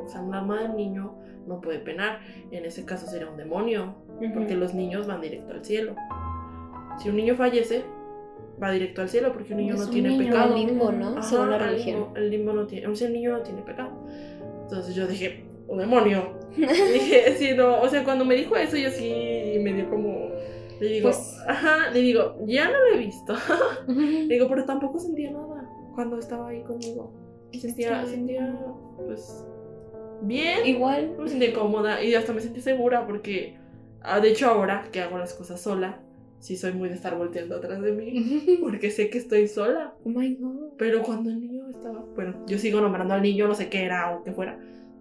o 0.05 0.09
sea, 0.09 0.21
un 0.21 0.35
alma 0.35 0.63
del 0.63 0.77
niño 0.77 1.15
no 1.47 1.61
puede 1.61 1.79
penar. 1.81 2.21
En 2.51 2.65
ese 2.65 2.85
caso 2.85 3.07
sería 3.07 3.29
un 3.29 3.37
demonio, 3.37 3.95
porque 4.35 4.55
los 4.55 4.75
niños 4.75 5.07
van 5.07 5.21
directo 5.21 5.53
al 5.55 5.65
cielo. 5.65 5.95
Si 6.99 7.09
un 7.09 7.17
niño 7.17 7.35
fallece, 7.35 7.85
va 8.63 8.71
directo 8.71 9.01
al 9.03 9.09
cielo 9.09 9.33
porque 9.33 9.53
un 9.55 9.59
niño 9.61 9.75
Es 9.75 9.81
no 9.81 9.87
un 9.87 9.93
tiene 9.93 10.09
niño, 10.11 10.27
pecado. 10.27 10.55
el 10.57 10.67
limbo, 10.67 10.93
¿no? 10.93 11.09
Ajá, 11.19 11.23
Según 11.23 11.51
la 11.51 11.57
el 11.71 11.85
limbo- 11.85 12.13
El 12.17 12.31
limbo 12.31 12.53
no 12.53 12.67
tiene, 12.67 12.87
o 12.87 12.95
sea, 12.95 13.09
el 13.09 13.15
niño 13.15 13.33
no 13.33 13.41
tiene 13.43 13.63
pecado. 13.63 13.91
Entonces 14.63 14.95
yo 14.95 15.07
dije, 15.07 15.45
oh 15.69 15.77
demonio. 15.77 16.41
Dije, 16.57 17.35
sí, 17.39 17.55
no, 17.57 17.81
o 17.81 17.89
sea, 17.89 18.05
cuando 18.05 18.25
me 18.25 18.35
dijo 18.35 18.55
eso, 18.57 18.77
yo 18.77 18.91
sí 18.91 19.59
me 19.61 19.73
dio 19.73 19.89
como. 19.91 20.29
Le 20.81 20.87
digo, 20.89 21.09
Pues- 21.09 21.39
ajá, 21.49 21.91
le 21.93 22.01
digo, 22.01 22.37
ya 22.47 22.67
no 22.71 22.79
lo 22.79 22.95
he 22.95 22.99
visto. 22.99 23.35
Le 23.89 24.27
digo, 24.35 24.49
pero 24.49 24.65
tampoco 24.65 24.99
sentía 24.99 25.31
nada 25.31 25.47
cuando 25.95 26.19
estaba 26.19 26.49
ahí 26.49 26.63
conmigo. 26.63 27.13
Sentía, 27.53 27.89
extraño. 27.89 28.09
sentía, 28.09 28.59
pues, 28.97 29.45
bien. 30.23 30.67
Igual. 30.67 31.17
Me 31.19 31.29
sentía 31.29 31.53
cómoda 31.53 32.03
y 32.03 32.15
hasta 32.15 32.33
me 32.33 32.41
sentí 32.41 32.61
segura 32.61 33.07
porque, 33.07 33.57
ah, 34.01 34.21
de 34.21 34.31
hecho, 34.31 34.47
ahora 34.49 34.89
que 34.91 35.01
hago 35.01 35.19
las 35.19 35.35
cosas 35.35 35.61
sola, 35.61 36.01
sí 36.39 36.57
soy 36.57 36.73
muy 36.73 36.89
de 36.89 36.97
estar 36.97 37.17
volteando 37.17 37.57
atrás 37.57 37.81
de 37.83 37.93
mí 37.93 38.59
porque 38.61 38.91
sé 38.91 39.11
que 39.11 39.19
estoy 39.19 39.49
sola. 39.49 39.95
Oh 40.05 40.09
my 40.09 40.35
god. 40.35 40.73
Pero 40.79 41.03
cuando 41.03 41.31
el 41.31 41.41
niño 41.41 41.69
estaba, 41.71 42.05
bueno, 42.15 42.45
yo 42.47 42.59
sigo 42.59 42.81
nombrando 42.81 43.15
al 43.15 43.23
niño, 43.23 43.47
no 43.47 43.55
sé 43.55 43.69
qué 43.69 43.85
era 43.85 44.17
o 44.17 44.25
qué 44.25 44.33
fuera, 44.33 44.59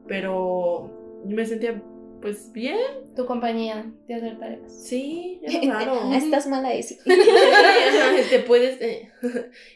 pero 0.08 1.24
yo 1.26 1.36
me 1.36 1.46
sentía, 1.46 1.82
pues, 2.22 2.52
bien. 2.52 2.78
Tu 3.16 3.26
compañía 3.26 3.92
de 4.08 4.14
hacer 4.14 4.38
tareas. 4.40 4.72
Sí, 4.72 5.40
era 5.44 5.80
raro. 5.86 6.12
Estás 6.14 6.48
mala. 6.48 6.70
Ajá, 6.70 6.80
te 8.30 8.40
puedes. 8.40 8.82
eh, 8.82 9.10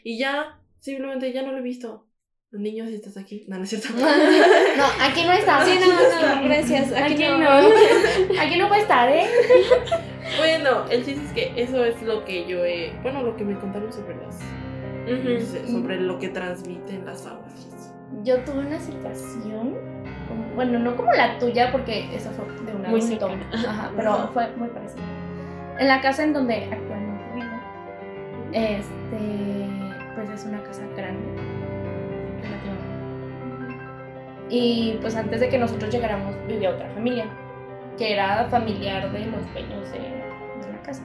y 0.04 0.18
ya, 0.18 0.60
simplemente 0.86 1.32
ya 1.32 1.42
no 1.42 1.52
lo 1.52 1.58
he 1.58 1.62
visto. 1.62 2.06
Los 2.52 2.62
niños, 2.62 2.88
si 2.88 2.94
estás 2.94 3.16
aquí. 3.16 3.44
No, 3.48 3.56
no 3.58 3.64
es 3.64 3.70
cierto. 3.70 3.88
No, 3.96 4.84
aquí 5.04 5.24
no 5.24 5.32
está. 5.32 5.64
Sí, 5.64 5.78
no, 5.80 5.86
no, 6.36 6.44
gracias. 6.44 6.92
Aquí, 6.92 7.14
Aquí 7.14 7.24
no. 7.24 7.38
no. 7.38 7.68
Aquí 8.40 8.56
no 8.58 8.68
puede 8.68 8.82
estar, 8.82 9.08
¿eh? 9.10 9.26
bueno, 10.38 10.84
el 10.88 11.04
chiste 11.04 11.24
es 11.24 11.32
que 11.32 11.62
eso 11.62 11.84
es 11.84 12.00
lo 12.02 12.24
que 12.24 12.46
yo 12.46 12.64
he. 12.64 12.92
Bueno, 13.02 13.22
lo 13.22 13.36
que 13.36 13.44
me 13.44 13.58
contaron 13.58 13.92
sobre 13.92 14.16
las 14.16 14.36
Ujú. 15.06 15.40
Sí, 15.40 15.72
sobre 15.72 16.00
lo 16.00 16.18
que 16.18 16.28
transmiten 16.28 17.04
las 17.04 17.22
familias. 17.22 17.92
Yo 18.22 18.38
tuve 18.44 18.60
una 18.60 18.78
situación, 18.80 19.74
como- 20.28 20.54
bueno, 20.54 20.78
no 20.78 20.96
como 20.96 21.12
la 21.12 21.38
tuya, 21.38 21.70
porque 21.72 22.14
eso 22.14 22.30
fue 22.30 22.44
de 22.64 22.72
un 22.74 22.82
Muy 22.90 23.02
cercana. 23.02 23.50
Ajá, 23.52 23.92
pero 23.96 24.12
Ajá. 24.12 24.28
fue 24.32 24.48
muy 24.56 24.68
parecido. 24.68 25.02
En 25.78 25.88
la 25.88 26.00
casa 26.00 26.22
en 26.24 26.32
donde 26.32 26.54
actualmente 26.64 27.24
vivo, 27.34 27.56
este, 28.52 29.65
pues 30.26 30.40
es 30.40 30.46
una 30.46 30.62
casa 30.62 30.82
grande, 30.96 31.26
relativamente. 32.42 32.86
Y 34.48 34.98
pues 35.00 35.16
antes 35.16 35.40
de 35.40 35.48
que 35.48 35.58
nosotros 35.58 35.90
llegáramos 35.92 36.34
vivía 36.46 36.70
otra 36.70 36.88
familia, 36.90 37.26
que 37.98 38.12
era 38.12 38.46
familiar 38.48 39.10
de 39.12 39.26
los 39.26 39.52
dueños 39.52 39.90
de, 39.92 39.98
de 39.98 40.72
la 40.72 40.82
casa. 40.82 41.02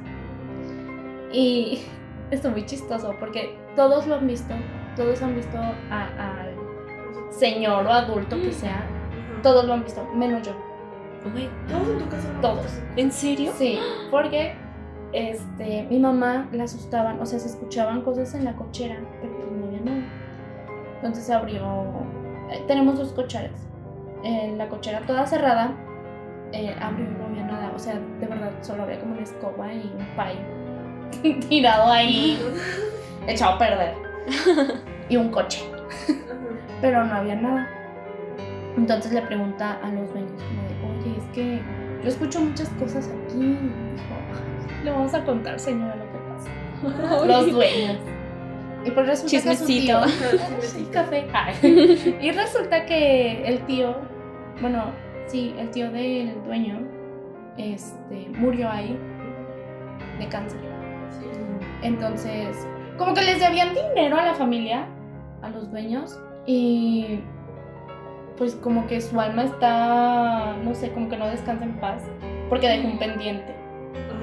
Y 1.32 1.84
esto 2.32 2.48
es 2.50 2.54
muy 2.54 2.66
chistoso 2.66 3.16
porque 3.20 3.58
todos 3.76 4.06
lo 4.08 4.16
han 4.16 4.28
visto, 4.28 4.54
todos 4.96 5.22
han 5.22 5.36
visto 5.36 5.58
al 5.90 6.54
señor 7.32 7.86
o 7.88 7.92
adulto 7.92 8.36
que 8.42 8.52
sea, 8.52 8.78
Ajá. 8.80 9.42
todos 9.42 9.66
lo 9.66 9.74
han 9.74 9.84
visto, 9.84 10.06
menos 10.14 10.46
yo, 10.46 10.54
Oh 11.24 11.30
my- 11.30 11.48
¿Todos 11.70 11.88
en 11.88 12.00
tu 12.00 12.10
casa? 12.10 12.28
todos. 12.42 12.80
¿En 12.96 13.12
serio? 13.12 13.52
Sí, 13.56 13.78
porque 14.10 14.56
este, 15.14 15.84
mi 15.90 16.00
mamá 16.00 16.48
la 16.52 16.64
asustaban, 16.64 17.20
o 17.20 17.26
sea, 17.26 17.40
se 17.40 17.48
escuchaban 17.48 18.02
cosas 18.02 18.34
en 18.36 18.46
la 18.46 18.54
cochera, 18.56 18.98
pero 19.22 19.34
pues 19.36 19.52
no 19.52 19.66
había 19.68 19.80
nada. 19.82 20.04
Entonces 20.96 21.30
abrió, 21.30 21.64
eh, 22.52 22.64
tenemos 22.68 22.98
dos 22.98 23.12
cocheras, 23.14 23.68
en 24.24 24.58
la 24.58 24.70
cochera 24.70 25.02
toda 25.06 25.26
cerrada, 25.26 25.72
eh, 26.54 26.76
abrió 26.82 27.06
y 27.06 27.14
no 27.14 27.26
había 27.26 27.44
nada, 27.46 27.72
o 27.76 27.80
sea, 27.80 28.00
de 28.20 28.28
verdad 28.28 28.52
solo 28.62 28.84
había 28.84 29.00
como 29.00 29.14
una 29.14 29.24
escoba 29.24 29.74
y 29.74 29.92
un 29.98 30.06
pay 30.16 31.40
tirado 31.50 31.92
ahí, 31.92 32.38
echado 33.28 33.54
a 33.54 33.58
perder, 33.58 33.96
y 35.10 35.18
un 35.18 35.30
coche, 35.30 35.64
pero 36.82 37.04
no 37.06 37.14
había 37.16 37.36
nada. 37.36 37.68
Entonces 38.78 39.12
le 39.12 39.22
pregunta 39.22 39.80
a 39.84 39.90
los 39.92 40.10
dueños 40.12 40.32
como 40.42 40.62
de, 40.64 41.00
oye, 41.10 41.18
es 41.18 41.26
que 41.34 41.62
yo 42.04 42.08
escucho 42.10 42.40
muchas 42.40 42.70
cosas 42.70 43.08
aquí. 43.10 43.38
Dijo, 43.38 44.16
"Ay, 44.34 44.51
le 44.84 44.92
vamos 44.92 45.14
a 45.14 45.24
contar, 45.24 45.60
señora, 45.60 45.96
lo 45.96 46.06
que 46.12 46.18
pasa. 46.30 47.26
Los 47.26 47.52
dueños. 47.52 47.98
Y 48.84 48.92
pues 48.92 49.08
resulta 49.08 49.32
que 49.32 49.56
su 49.56 49.66
Chismecito. 49.66 50.02
tío... 50.02 50.06
Chismecito. 50.32 50.62
Sí, 50.62 50.88
café. 50.92 51.28
Y 52.22 52.32
resulta 52.32 52.86
que 52.86 53.44
el 53.46 53.66
tío, 53.66 53.96
bueno, 54.60 54.86
sí, 55.28 55.54
el 55.58 55.70
tío 55.70 55.92
del 55.92 56.44
dueño, 56.44 56.80
este, 57.58 58.30
murió 58.38 58.70
ahí 58.70 58.98
de 60.20 60.28
cáncer. 60.28 60.60
Sí. 61.12 61.26
Entonces, 61.84 62.68
como 62.98 63.14
que 63.14 63.22
les 63.22 63.40
debían 63.40 63.74
dinero 63.74 64.18
a 64.18 64.26
la 64.26 64.34
familia, 64.34 64.88
a 65.42 65.50
los 65.50 65.70
dueños, 65.70 66.20
y 66.46 67.20
pues 68.38 68.56
como 68.56 68.88
que 68.88 69.00
su 69.02 69.20
alma 69.20 69.44
está, 69.44 70.56
no 70.64 70.74
sé, 70.74 70.92
como 70.92 71.10
que 71.10 71.18
no 71.18 71.28
descansa 71.28 71.66
en 71.66 71.80
paz, 71.80 72.02
porque 72.50 72.68
dejó 72.68 72.88
un 72.88 72.98
pendiente. 72.98 73.61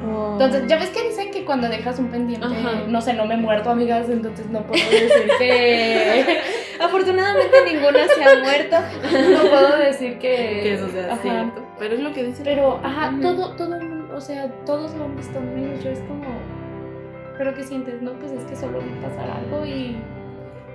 Ajá. 0.02 0.32
Entonces, 0.32 0.66
ya 0.68 0.76
ves 0.76 0.90
que 0.90 1.02
dicen 1.08 1.30
que 1.30 1.44
cuando 1.44 1.68
dejas 1.68 1.98
un 1.98 2.08
pendiente, 2.08 2.46
Ajá. 2.46 2.82
no 2.86 3.00
sé, 3.00 3.14
no 3.14 3.26
me 3.26 3.34
he 3.34 3.36
muerto, 3.36 3.70
amigas, 3.70 4.08
entonces 4.08 4.46
no 4.50 4.62
puedo 4.62 4.82
decir 4.90 5.30
que... 5.38 6.38
Afortunadamente 6.80 7.56
ninguna 7.72 8.06
se 8.06 8.22
ha 8.22 8.40
muerto. 8.40 8.76
no 9.12 9.50
puedo 9.50 9.78
decir 9.78 10.18
que... 10.18 10.60
Que 10.62 10.74
eso 10.74 10.88
sea 10.88 11.12
Ajá. 11.12 11.22
cierto. 11.22 11.66
Pero 11.78 11.94
es 11.94 12.00
lo 12.00 12.12
que 12.12 12.24
dicen. 12.24 12.44
Pero, 12.44 12.80
ajá, 12.82 13.12
todo, 13.20 13.56
todo, 13.56 13.74
el 13.76 13.88
mundo, 13.88 14.14
o 14.14 14.20
sea, 14.20 14.48
todos 14.64 14.94
lo 14.94 15.04
han 15.04 15.16
visto, 15.16 15.40
menos 15.40 15.82
yo, 15.82 15.90
es 15.90 16.00
como, 16.00 16.24
¿pero 17.36 17.54
qué 17.54 17.64
sientes? 17.64 18.00
No, 18.00 18.12
pues 18.12 18.32
es 18.32 18.44
que 18.44 18.56
solo 18.56 18.80
vi 18.80 18.90
pasar 19.02 19.28
algo 19.30 19.64
y, 19.66 19.96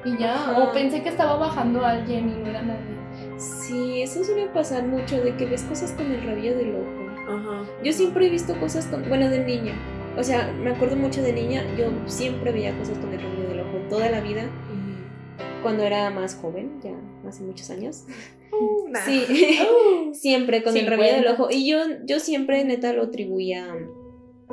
y 0.06 0.18
ya, 0.18 0.36
Ajá. 0.36 0.58
o 0.60 0.72
pensé 0.72 1.02
que 1.04 1.10
estaba 1.10 1.36
bajando 1.38 1.86
alguien 1.86 2.30
y 2.30 2.44
no 2.44 2.50
era 2.50 2.62
nadie. 2.62 2.94
Sí, 3.38 4.02
eso 4.02 4.24
suele 4.24 4.48
pasar 4.48 4.84
mucho, 4.84 5.22
de 5.22 5.36
que 5.36 5.46
ves 5.46 5.64
cosas 5.64 5.92
con 5.94 6.12
el 6.12 6.24
rabillo 6.26 6.58
del 6.58 6.76
ojo. 6.76 7.13
Ajá. 7.28 7.64
Yo 7.84 7.94
siempre 7.94 8.28
he 8.28 8.30
visto 8.30 8.60
cosas 8.60 8.88
con, 8.88 9.08
bueno, 9.08 9.30
de 9.30 9.40
niña. 9.40 9.74
O 10.18 10.24
sea, 10.24 10.52
me 10.52 10.72
acuerdo 10.72 10.96
mucho 10.96 11.22
de 11.22 11.34
niña, 11.34 11.66
yo 11.78 11.88
siempre 12.06 12.52
veía 12.52 12.78
cosas 12.78 12.98
con 13.00 13.12
el 13.12 13.20
rabillo 13.20 13.48
del 13.50 13.60
ojo 13.62 13.78
toda 13.90 14.10
la 14.10 14.22
vida, 14.22 14.48
cuando 15.64 15.84
era 15.84 16.10
más 16.10 16.36
joven, 16.36 16.80
ya 16.84 16.92
hace 17.28 17.44
muchos 17.44 17.70
años. 17.70 18.04
Nah. 18.90 19.00
Sí, 19.06 19.24
siempre 20.14 20.62
con 20.62 20.78
el 20.78 20.86
rabillo 20.86 21.14
del 21.14 21.24
50. 21.24 21.34
ojo. 21.34 21.52
Y 21.52 21.68
yo, 21.68 21.80
yo 22.06 22.20
siempre 22.20 22.64
neta 22.64 22.94
lo 22.94 23.04
atribuía 23.04 23.74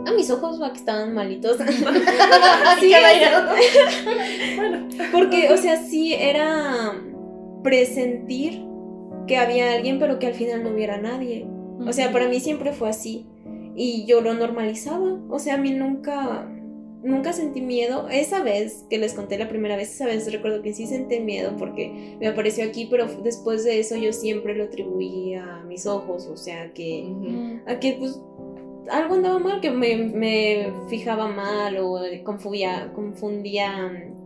a 0.06 0.12
mis 0.12 0.30
ojos 0.30 0.62
a 0.62 0.72
que 0.72 0.78
estaban 0.78 1.14
malitos. 1.14 1.58
Sí. 2.80 2.92
Bueno. 4.56 4.88
Porque, 5.12 5.52
o 5.52 5.56
sea, 5.56 5.76
sí 5.76 6.14
era 6.14 6.94
presentir 7.62 8.62
que 9.26 9.36
había 9.36 9.74
alguien, 9.74 9.98
pero 9.98 10.18
que 10.18 10.26
al 10.26 10.34
final 10.34 10.62
no 10.62 10.70
hubiera 10.70 10.98
nadie. 10.98 11.46
O 11.86 11.92
sea, 11.92 12.12
para 12.12 12.28
mí 12.28 12.40
siempre 12.40 12.72
fue 12.72 12.88
así. 12.88 13.26
Y 13.74 14.04
yo 14.06 14.20
lo 14.20 14.34
normalizaba. 14.34 15.18
O 15.28 15.38
sea, 15.38 15.54
a 15.54 15.58
mí 15.58 15.72
nunca, 15.72 16.48
nunca 17.02 17.32
sentí 17.32 17.60
miedo. 17.60 18.08
Esa 18.10 18.42
vez 18.42 18.84
que 18.90 18.98
les 18.98 19.14
conté 19.14 19.38
la 19.38 19.48
primera 19.48 19.76
vez, 19.76 19.94
esa 19.94 20.06
vez 20.06 20.30
recuerdo 20.30 20.62
que 20.62 20.74
sí 20.74 20.86
sentí 20.86 21.20
miedo 21.20 21.56
porque 21.56 22.16
me 22.20 22.26
apareció 22.26 22.64
aquí, 22.64 22.86
pero 22.90 23.06
después 23.22 23.64
de 23.64 23.80
eso 23.80 23.96
yo 23.96 24.12
siempre 24.12 24.54
lo 24.54 24.64
atribuía 24.64 25.60
a 25.60 25.64
mis 25.64 25.86
ojos. 25.86 26.26
O 26.26 26.36
sea, 26.36 26.72
que, 26.72 27.12
a 27.66 27.78
que 27.78 27.94
pues 27.94 28.20
algo 28.90 29.14
andaba 29.14 29.38
mal, 29.38 29.60
que 29.60 29.70
me, 29.70 29.96
me 29.96 30.72
fijaba 30.88 31.28
mal 31.28 31.76
o 31.78 32.00
confundía, 32.24 32.92
confundía 32.94 33.88
mm, 33.88 34.19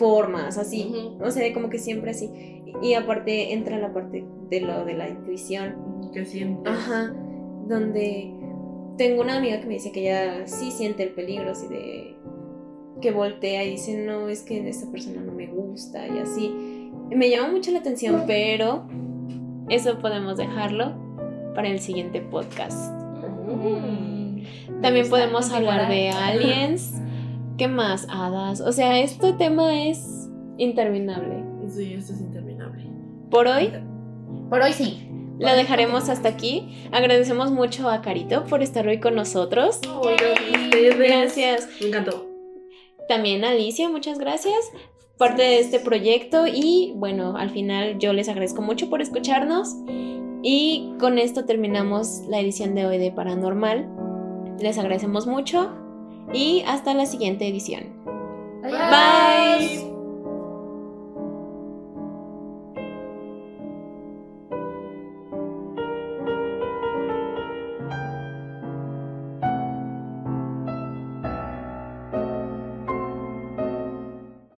formas, 0.00 0.56
así. 0.56 0.88
Ujú. 0.88 1.24
O 1.24 1.30
sea, 1.30 1.52
como 1.52 1.68
que 1.68 1.78
siempre 1.78 2.10
así. 2.10 2.30
Y, 2.82 2.88
y 2.88 2.94
aparte 2.94 3.52
entra 3.52 3.78
la 3.78 3.92
parte 3.92 4.24
de 4.48 4.60
lo 4.62 4.84
de 4.86 4.94
la 4.94 5.08
intuición. 5.08 6.10
Que 6.12 6.24
sientes. 6.24 6.72
Ajá, 6.72 7.14
donde 7.68 8.32
tengo 8.96 9.20
una 9.20 9.36
amiga 9.36 9.60
que 9.60 9.66
me 9.66 9.74
dice 9.74 9.92
que 9.92 10.00
ella 10.00 10.46
sí 10.46 10.70
siente 10.70 11.02
el 11.02 11.10
peligro, 11.10 11.50
así 11.52 11.68
de 11.68 12.16
que 13.00 13.12
voltea 13.12 13.64
y 13.64 13.72
dice, 13.72 14.04
no, 14.04 14.28
es 14.28 14.42
que 14.42 14.68
esta 14.68 14.90
persona 14.90 15.20
no 15.20 15.32
me 15.32 15.46
gusta 15.46 16.06
y 16.08 16.18
así. 16.18 16.90
Me 17.10 17.30
llama 17.30 17.52
mucho 17.52 17.70
la 17.70 17.78
atención, 17.78 18.24
pero 18.26 18.86
eso 19.68 19.98
podemos 19.98 20.36
dejarlo 20.36 20.94
para 21.54 21.68
el 21.68 21.80
siguiente 21.80 22.20
podcast. 22.20 22.92
Mm. 23.46 24.42
También 24.80 25.04
Está 25.04 25.16
podemos 25.16 25.50
hablar 25.52 25.88
de 25.88 26.10
aliens. 26.10 26.94
¿Qué 27.60 27.68
más? 27.68 28.06
Hadas. 28.08 28.62
O 28.62 28.72
sea, 28.72 29.00
este 29.00 29.34
tema 29.34 29.86
es 29.86 30.30
interminable. 30.56 31.44
Sí, 31.68 31.92
esto 31.92 32.14
es 32.14 32.22
interminable. 32.22 32.86
Por 33.30 33.46
hoy 33.48 33.70
Por 34.48 34.62
hoy 34.62 34.72
sí. 34.72 35.06
lo 35.38 35.54
dejaremos 35.54 36.08
hasta 36.08 36.30
aquí. 36.30 36.88
Agradecemos 36.90 37.52
mucho 37.52 37.90
a 37.90 38.00
Carito 38.00 38.46
por 38.46 38.62
estar 38.62 38.88
hoy 38.88 38.98
con 38.98 39.14
nosotros. 39.14 39.78
Gracias. 40.96 41.68
Me 41.82 41.88
encantó. 41.88 42.26
También 43.08 43.44
a 43.44 43.50
Alicia, 43.50 43.90
muchas 43.90 44.18
gracias. 44.18 44.72
Parte 45.18 45.42
de 45.42 45.60
este 45.60 45.80
proyecto 45.80 46.46
y 46.46 46.94
bueno, 46.96 47.36
al 47.36 47.50
final 47.50 47.98
yo 47.98 48.14
les 48.14 48.30
agradezco 48.30 48.62
mucho 48.62 48.88
por 48.88 49.02
escucharnos 49.02 49.76
y 50.42 50.94
con 50.98 51.18
esto 51.18 51.44
terminamos 51.44 52.22
la 52.26 52.40
edición 52.40 52.74
de 52.74 52.86
hoy 52.86 52.96
de 52.96 53.12
Paranormal. 53.12 53.86
Les 54.60 54.78
agradecemos 54.78 55.26
mucho 55.26 55.89
y 56.32 56.62
hasta 56.66 56.94
la 56.94 57.06
siguiente 57.06 57.46
edición. 57.46 57.84
Bye. 58.62 59.89